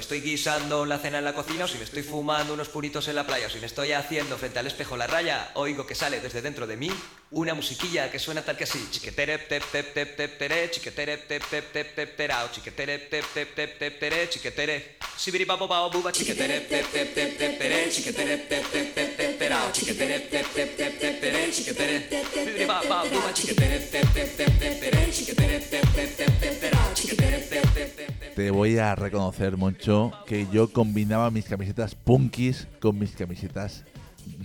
Estoy 0.06 0.20
guisando 0.20 0.86
la 0.86 0.98
cena 0.98 1.18
en 1.18 1.24
la 1.24 1.34
cocina 1.34 1.64
o 1.64 1.68
si 1.68 1.78
me 1.78 1.82
estoy 1.82 2.04
fumando 2.04 2.54
unos 2.54 2.68
puritos 2.68 3.08
en 3.08 3.16
la 3.16 3.26
playa 3.26 3.48
o 3.48 3.50
si 3.50 3.58
me 3.58 3.66
estoy 3.66 3.90
haciendo 3.90 4.38
frente 4.38 4.60
al 4.60 4.68
espejo 4.68 4.96
la 4.96 5.08
raya, 5.08 5.50
oigo 5.54 5.84
que 5.84 5.96
sale 5.96 6.20
desde 6.20 6.42
dentro 6.42 6.68
de 6.68 6.76
mí 6.76 6.88
una 7.32 7.54
musiquilla 7.54 8.08
que 8.08 8.20
suena 8.20 8.42
tal 8.42 8.56
que 8.56 8.62
así. 8.62 8.78
Chiquetere 8.88 9.36
tep 9.38 9.64
tep 9.72 9.92
tep 9.92 10.16
tep 10.16 10.38
tere, 10.38 10.70
chiquetere 10.70 11.16
tep 11.16 11.42
tep 11.50 11.72
tep 11.72 11.94
tep 11.96 12.16
terao, 12.16 12.48
chiquetere 12.52 12.98
tep 13.10 13.24
tep 13.34 13.54
tep 13.56 13.78
tep 13.80 13.98
tere, 13.98 14.28
chiquetere. 14.28 14.96
Sibiri 15.16 15.44
papo 15.44 15.66
pao 15.66 15.90
buba, 15.90 16.12
chiquetere 16.12 16.68
tep 16.68 16.88
tep 16.92 17.12
tep 17.12 17.36
tep 17.36 17.58
tere, 17.58 17.90
chiquetere 17.90 18.46
tep 18.46 18.70
tep 18.70 18.94
tep 18.94 19.16
tep 19.16 19.38
terao, 19.40 19.70
chiquetere 19.72 20.28
tep 20.28 20.52
tep 20.54 20.76
tep 20.76 21.00
tep 21.00 21.20
tere, 21.20 21.50
chiquetere. 21.50 22.08
Sibiri 22.32 22.64
pa 22.64 22.80
pa 22.86 23.04
buba, 23.10 23.32
chiquetere 23.32 23.88
tep 23.90 24.12
tep 24.14 24.36
tep 24.36 24.58
tep 24.60 24.80
tere, 24.80 25.10
chiquetere 25.10 25.58
tep 25.68 25.92
tep 25.92 26.16
tep 26.16 26.40
tep 26.40 26.60
terao, 26.60 26.94
chiquetere 26.94 27.48
tep 27.48 27.50
tep 27.50 27.74
tep 27.74 27.96
tep 27.96 28.15
Te 28.36 28.50
voy 28.50 28.76
a 28.76 28.94
reconocer, 28.94 29.56
Moncho, 29.56 30.12
que 30.26 30.46
yo 30.52 30.70
combinaba 30.70 31.30
mis 31.30 31.46
camisetas 31.46 31.94
punkis 31.94 32.68
con 32.80 32.98
mis 32.98 33.12
camisetas 33.12 33.82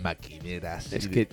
maquineras. 0.02 0.94
Es 0.94 1.10
que 1.10 1.28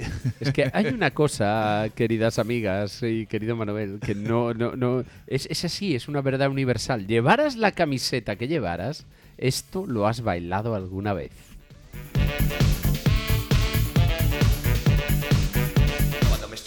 hay 0.73 0.87
una 0.87 1.13
cosa, 1.13 1.87
queridas 1.95 2.41
amigas 2.41 3.01
y 3.05 3.27
querido 3.27 3.55
Manuel, 3.55 4.01
que 4.05 4.17
no, 4.17 4.55
no, 4.55 4.75
no. 4.75 5.05
Es, 5.29 5.47
es 5.47 5.65
así, 5.65 5.95
es 5.95 6.09
una 6.09 6.21
verdad 6.21 6.51
universal. 6.51 7.07
Llevaras 7.07 7.55
la 7.55 7.71
camiseta 7.71 8.35
que 8.35 8.49
llevaras, 8.49 9.07
esto 9.37 9.87
lo 9.87 10.09
has 10.09 10.23
bailado 10.23 10.75
alguna 10.75 11.13
vez. 11.13 11.31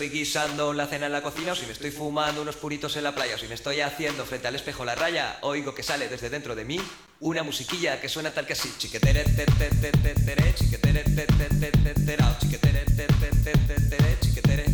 Estoy 0.02 0.18
guisando 0.18 0.74
la 0.74 0.88
cena 0.88 1.06
en 1.06 1.12
la 1.12 1.22
cocina 1.22 1.52
o 1.52 1.56
si 1.56 1.68
me 1.68 1.74
estoy 1.74 1.92
fumando 1.92 2.42
unos 2.42 2.56
puritos 2.56 2.98
en 2.98 3.04
la 3.04 3.14
playa 3.14 3.36
o 3.36 3.38
si 3.38 3.48
me 3.48 3.54
estoy 3.54 3.82
haciendo 3.82 4.26
frente 4.26 4.48
al 4.48 4.56
espejo 4.56 4.84
la 4.84 4.96
raya, 4.96 5.38
oigo 5.42 5.76
que 5.76 5.84
sale 5.84 6.08
desde 6.08 6.32
dentro 6.32 6.56
de 6.56 6.66
mí 6.66 6.80
una 7.20 7.44
musiquilla 7.44 8.02
que 8.02 8.10
suena 8.10 8.32
tal 8.32 8.48
que 8.48 8.54
así. 8.54 8.74
Chiquetere 8.80 9.24
te 9.26 9.46
te 9.46 9.70
te 9.70 9.92
te 9.92 10.16
tere, 10.16 10.56
chiquetere 10.56 11.04
te 11.04 11.28
te 11.28 11.46
te 11.46 11.94
te 11.94 12.18
chiquetere 12.40 12.86
te 12.86 13.06
te 13.06 13.32
te 13.44 13.54
te 13.54 13.90
tere, 13.90 14.18
chiquetere. 14.22 14.66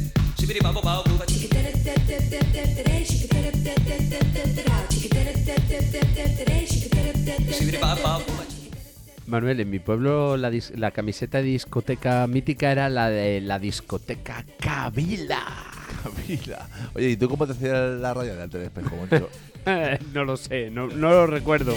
Pa 0.62 0.72
pa 0.72 1.04
buba, 1.04 1.26
chiquetere. 1.26 1.68
Manuel, 9.28 9.60
en 9.60 9.70
mi 9.70 9.80
pueblo 9.80 10.38
la, 10.38 10.50
dis- 10.50 10.74
la 10.76 10.92
camiseta 10.92 11.40
de 11.40 11.44
discoteca 11.46 12.26
mítica 12.28 12.72
era 12.72 12.90
la 12.90 13.10
de 13.10 13.42
la 13.42 13.60
discoteca 13.60 14.46
Kabila. 14.60 15.44
Mira. 16.28 16.68
Oye, 16.96 17.10
¿y 17.10 17.18
tú 17.18 17.28
cómo 17.30 17.46
te 17.46 17.52
hacías 17.54 18.00
la 18.00 18.14
raya 18.14 18.32
delante 18.34 18.58
del 18.58 18.68
espejo, 18.68 18.96
Moncho? 18.96 19.30
no 20.14 20.24
lo 20.24 20.38
sé, 20.38 20.70
no, 20.70 20.88
no 20.88 21.10
lo 21.12 21.28
recuerdo. 21.28 21.76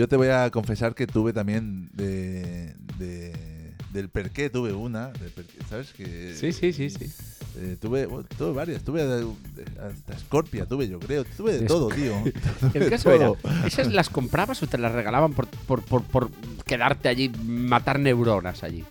Yo 0.00 0.08
te 0.08 0.16
voy 0.16 0.28
a 0.28 0.50
confesar 0.50 0.94
que 0.94 1.06
tuve 1.06 1.34
también 1.34 1.90
de, 1.92 2.74
de- 2.98 3.70
del 3.92 4.08
perqué 4.08 4.48
tuve 4.48 4.72
una, 4.72 5.08
del 5.08 5.30
perqué, 5.30 5.58
¿sabes? 5.68 5.92
Que, 5.92 6.34
Sí, 6.34 6.52
sí, 6.54 6.72
sí, 6.72 6.88
sí. 6.88 7.12
eh, 7.58 7.76
tuve, 7.78 8.06
bueno, 8.06 8.26
tuve 8.38 8.52
varias, 8.52 8.82
tuve 8.82 9.02
hasta 9.02 10.18
Scorpia, 10.18 10.64
tuve 10.64 10.88
yo 10.88 10.98
creo, 11.00 11.24
tuve 11.36 11.58
de 11.58 11.66
todo, 11.66 11.88
tío. 11.88 12.14
El 12.74 12.88
caso 12.88 13.10
era, 13.12 13.30
¿esas 13.66 13.92
las 13.92 14.08
comprabas 14.08 14.62
o 14.62 14.66
te 14.68 14.78
las 14.78 14.92
regalaban 14.92 15.34
por, 15.34 15.48
por, 15.48 15.82
por, 15.82 16.02
por 16.04 16.30
quedarte 16.64 17.10
allí, 17.10 17.28
matar 17.44 17.98
neuronas 17.98 18.62
allí? 18.62 18.84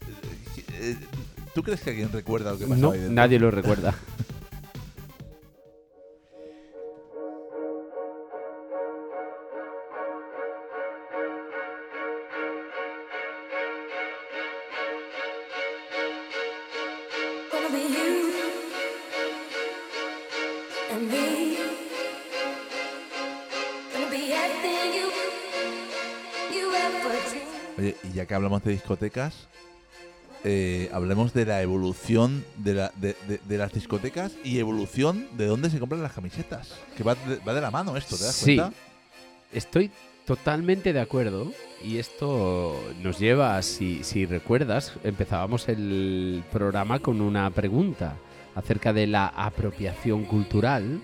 Eh, 0.80 0.96
¿Tú 1.56 1.64
crees 1.64 1.82
que 1.82 1.90
alguien 1.90 2.12
recuerda 2.12 2.52
lo 2.52 2.60
que 2.60 2.66
pasaba 2.68 2.82
No, 2.82 2.92
ahí 2.92 3.08
nadie 3.10 3.40
lo 3.40 3.50
recuerda. 3.50 3.96
Que 28.30 28.34
hablamos 28.36 28.64
de 28.64 28.72
discotecas, 28.72 29.48
eh, 30.46 30.90
hablemos 30.94 31.34
de 31.34 31.46
la 31.46 31.62
evolución 31.62 32.46
de, 32.58 32.74
la, 32.76 32.92
de, 32.96 33.16
de- 33.28 33.42
de 33.44 33.58
las 33.58 33.74
discotecas 33.74 34.32
y 34.44 34.60
evolución 34.60 35.28
de 35.36 35.48
dónde 35.48 35.70
se 35.70 35.80
compran 35.80 36.02
las 36.02 36.14
camisetas. 36.14 36.76
Que 36.96 37.04
va 37.04 37.16
de, 37.16 37.38
va 37.46 37.54
de 37.54 37.60
la 37.60 37.72
mano 37.72 37.98
esto, 37.98 38.16
¿te 38.16 38.24
das 38.24 38.36
Sí. 38.36 38.56
cuenta? 38.56 38.74
Estoy 39.52 39.92
totalmente 40.26 40.94
de 40.94 41.00
acuerdo 41.02 41.52
y 41.84 41.98
esto 41.98 42.80
nos 43.02 43.18
lleva, 43.20 43.60
si, 43.64 44.04
si 44.04 44.26
recuerdas, 44.28 44.94
empezábamos 45.04 45.68
el 45.68 46.44
programa 46.52 47.00
con 47.00 47.20
una 47.20 47.50
pregunta 47.50 48.16
acerca 48.54 48.94
de 48.94 49.08
la 49.08 49.26
apropiación 49.28 50.24
cultural 50.26 51.02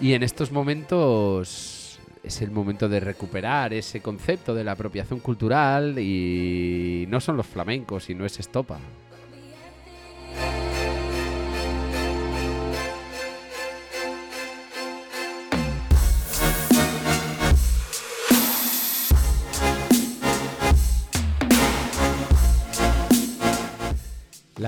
y 0.00 0.12
en 0.14 0.22
estos 0.22 0.52
momentos 0.52 1.79
es 2.22 2.42
el 2.42 2.50
momento 2.50 2.88
de 2.88 3.00
recuperar 3.00 3.72
ese 3.72 4.00
concepto 4.00 4.54
de 4.54 4.64
la 4.64 4.72
apropiación 4.72 5.20
cultural 5.20 5.98
y 5.98 7.06
no 7.08 7.20
son 7.20 7.36
los 7.36 7.46
flamencos, 7.46 8.04
sino 8.04 8.26
es 8.26 8.38
estopa. 8.38 8.78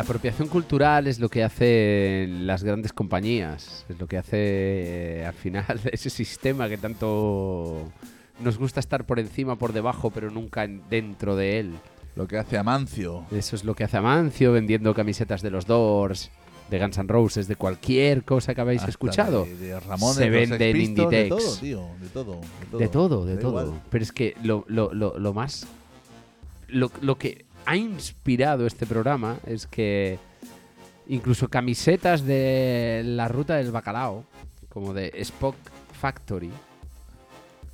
La 0.02 0.04
apropiación 0.06 0.48
cultural 0.48 1.06
es 1.06 1.20
lo 1.20 1.28
que 1.28 1.44
hacen 1.44 2.44
las 2.44 2.64
grandes 2.64 2.92
compañías, 2.92 3.86
es 3.88 4.00
lo 4.00 4.08
que 4.08 4.18
hace 4.18 4.36
eh, 5.20 5.24
al 5.24 5.32
final 5.34 5.80
ese 5.92 6.10
sistema 6.10 6.68
que 6.68 6.76
tanto 6.76 7.92
nos 8.40 8.58
gusta 8.58 8.80
estar 8.80 9.04
por 9.06 9.20
encima, 9.20 9.54
por 9.54 9.72
debajo, 9.72 10.10
pero 10.10 10.28
nunca 10.28 10.64
en- 10.64 10.82
dentro 10.90 11.36
de 11.36 11.60
él. 11.60 11.74
Lo 12.16 12.26
que 12.26 12.36
hace 12.36 12.58
Amancio. 12.58 13.26
Eso 13.30 13.54
es 13.54 13.62
lo 13.62 13.76
que 13.76 13.84
hace 13.84 13.96
Amancio 13.96 14.50
vendiendo 14.50 14.92
camisetas 14.92 15.40
de 15.40 15.50
los 15.52 15.66
Doors, 15.66 16.32
de 16.68 16.80
Guns 16.80 16.98
N' 16.98 17.06
Roses, 17.08 17.46
de 17.46 17.54
cualquier 17.54 18.24
cosa 18.24 18.56
que 18.56 18.60
habéis 18.60 18.80
hasta 18.80 18.90
escuchado. 18.90 19.44
De, 19.44 19.54
de 19.56 19.78
Ramones, 19.78 20.16
Se 20.16 20.28
vende 20.30 20.68
en 20.70 20.76
Pistols, 20.76 21.10
de 21.12 21.20
Inditex. 21.20 21.28
todo, 21.44 21.56
tío. 21.60 21.86
De 22.00 22.08
todo. 22.08 22.40
De 22.40 22.66
todo. 22.66 22.78
De 22.80 22.88
todo, 22.88 23.24
de 23.26 23.36
todo. 23.36 23.80
Pero 23.88 24.02
es 24.02 24.10
que 24.10 24.34
lo, 24.42 24.64
lo- 24.66 24.92
lo- 24.92 25.16
lo 25.16 25.32
más. 25.32 25.64
Lo, 26.66 26.90
lo 27.02 27.18
que 27.18 27.44
ha 27.66 27.76
inspirado 27.76 28.66
este 28.66 28.86
programa 28.86 29.38
es 29.46 29.66
que 29.66 30.18
incluso 31.08 31.48
camisetas 31.48 32.24
de 32.24 33.02
la 33.04 33.28
ruta 33.28 33.56
del 33.56 33.70
bacalao, 33.70 34.24
como 34.68 34.92
de 34.94 35.12
Spock 35.16 35.56
Factory, 36.00 36.50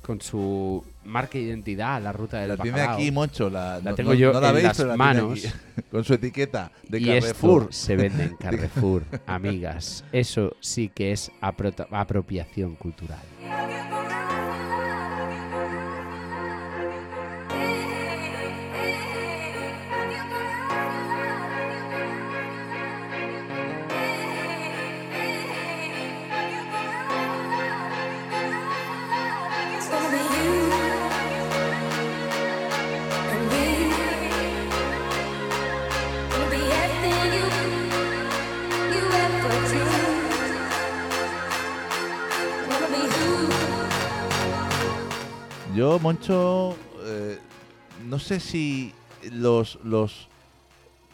con 0.01 0.19
su 0.21 0.83
marca 1.05 1.37
de 1.37 1.43
identidad, 1.45 2.01
la 2.01 2.11
ruta 2.11 2.39
del 2.39 2.49
La 2.49 2.57
tiene 2.57 2.71
bacalao. 2.79 2.95
aquí, 2.97 3.11
Moncho. 3.11 3.49
La, 3.49 3.79
tengo 3.95 4.09
no- 4.11 4.15
yo 4.15 4.33
no 4.33 4.41
la 4.41 4.49
en 4.49 4.53
veis, 4.55 4.63
las 4.67 4.77
pero 4.77 4.89
la 4.89 4.95
tiene 4.95 5.21
manos. 5.21 5.45
aquí, 5.45 5.53
con 5.91 6.03
su 6.03 6.13
etiqueta 6.15 6.71
de 6.87 6.99
y 6.99 7.05
Carrefour. 7.05 7.61
esto 7.63 7.71
se 7.73 7.95
vende 7.95 8.23
en 8.23 8.35
Carrefour, 8.39 9.03
amigas. 9.27 10.03
Eso 10.11 10.55
sí 10.59 10.89
que 10.89 11.11
es 11.11 11.31
apro- 11.41 11.87
apropiación 11.91 12.75
cultural. 12.75 13.19
Moncho, 46.09 46.75
eh, 47.03 47.37
no 48.07 48.17
sé 48.17 48.39
si 48.39 48.95
los, 49.31 49.77
los, 49.83 50.27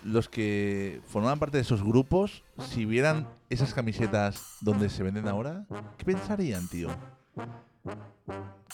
los 0.06 0.30
que 0.30 1.02
formaban 1.06 1.38
parte 1.38 1.58
de 1.58 1.64
esos 1.64 1.84
grupos, 1.84 2.46
si 2.70 2.86
vieran 2.86 3.28
esas 3.50 3.74
camisetas 3.74 4.56
donde 4.62 4.90
se 4.90 5.04
venden 5.04 5.28
ahora, 5.28 5.66
¿qué 5.98 6.06
pensarían, 6.06 6.70
tío? 6.70 6.88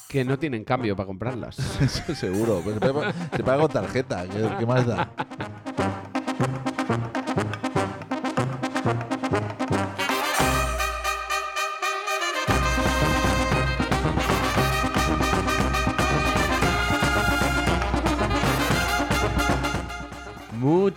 Que 0.08 0.24
no 0.24 0.38
tienen 0.38 0.64
cambio 0.64 0.96
para 0.96 1.08
comprarlas. 1.08 1.58
Eso 1.82 2.14
seguro. 2.14 2.62
Pues 2.64 2.76
se, 2.76 2.82
paga, 2.82 3.14
se 3.36 3.44
paga 3.44 3.62
con 3.64 3.72
tarjeta. 3.72 4.28
¿Qué, 4.28 4.48
qué 4.60 4.66
más 4.68 4.86
da? 4.86 5.12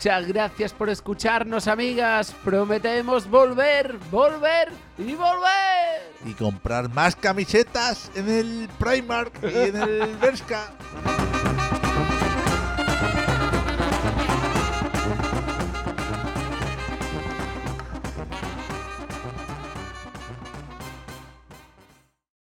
Muchas 0.05 0.29
gracias 0.29 0.73
por 0.75 0.91
escucharnos, 0.91 1.67
amigas. 1.67 2.35
Prometemos 2.45 3.27
volver, 3.27 3.97
volver 4.11 4.69
y 4.99 5.15
volver. 5.15 6.13
Y 6.27 6.35
comprar 6.35 6.91
más 6.91 7.17
camisetas 7.17 8.11
en 8.15 8.29
el 8.29 8.69
Primark 8.79 9.33
y 9.43 9.69
en 9.71 9.77
el 9.77 10.17
Bershka. 10.21 10.75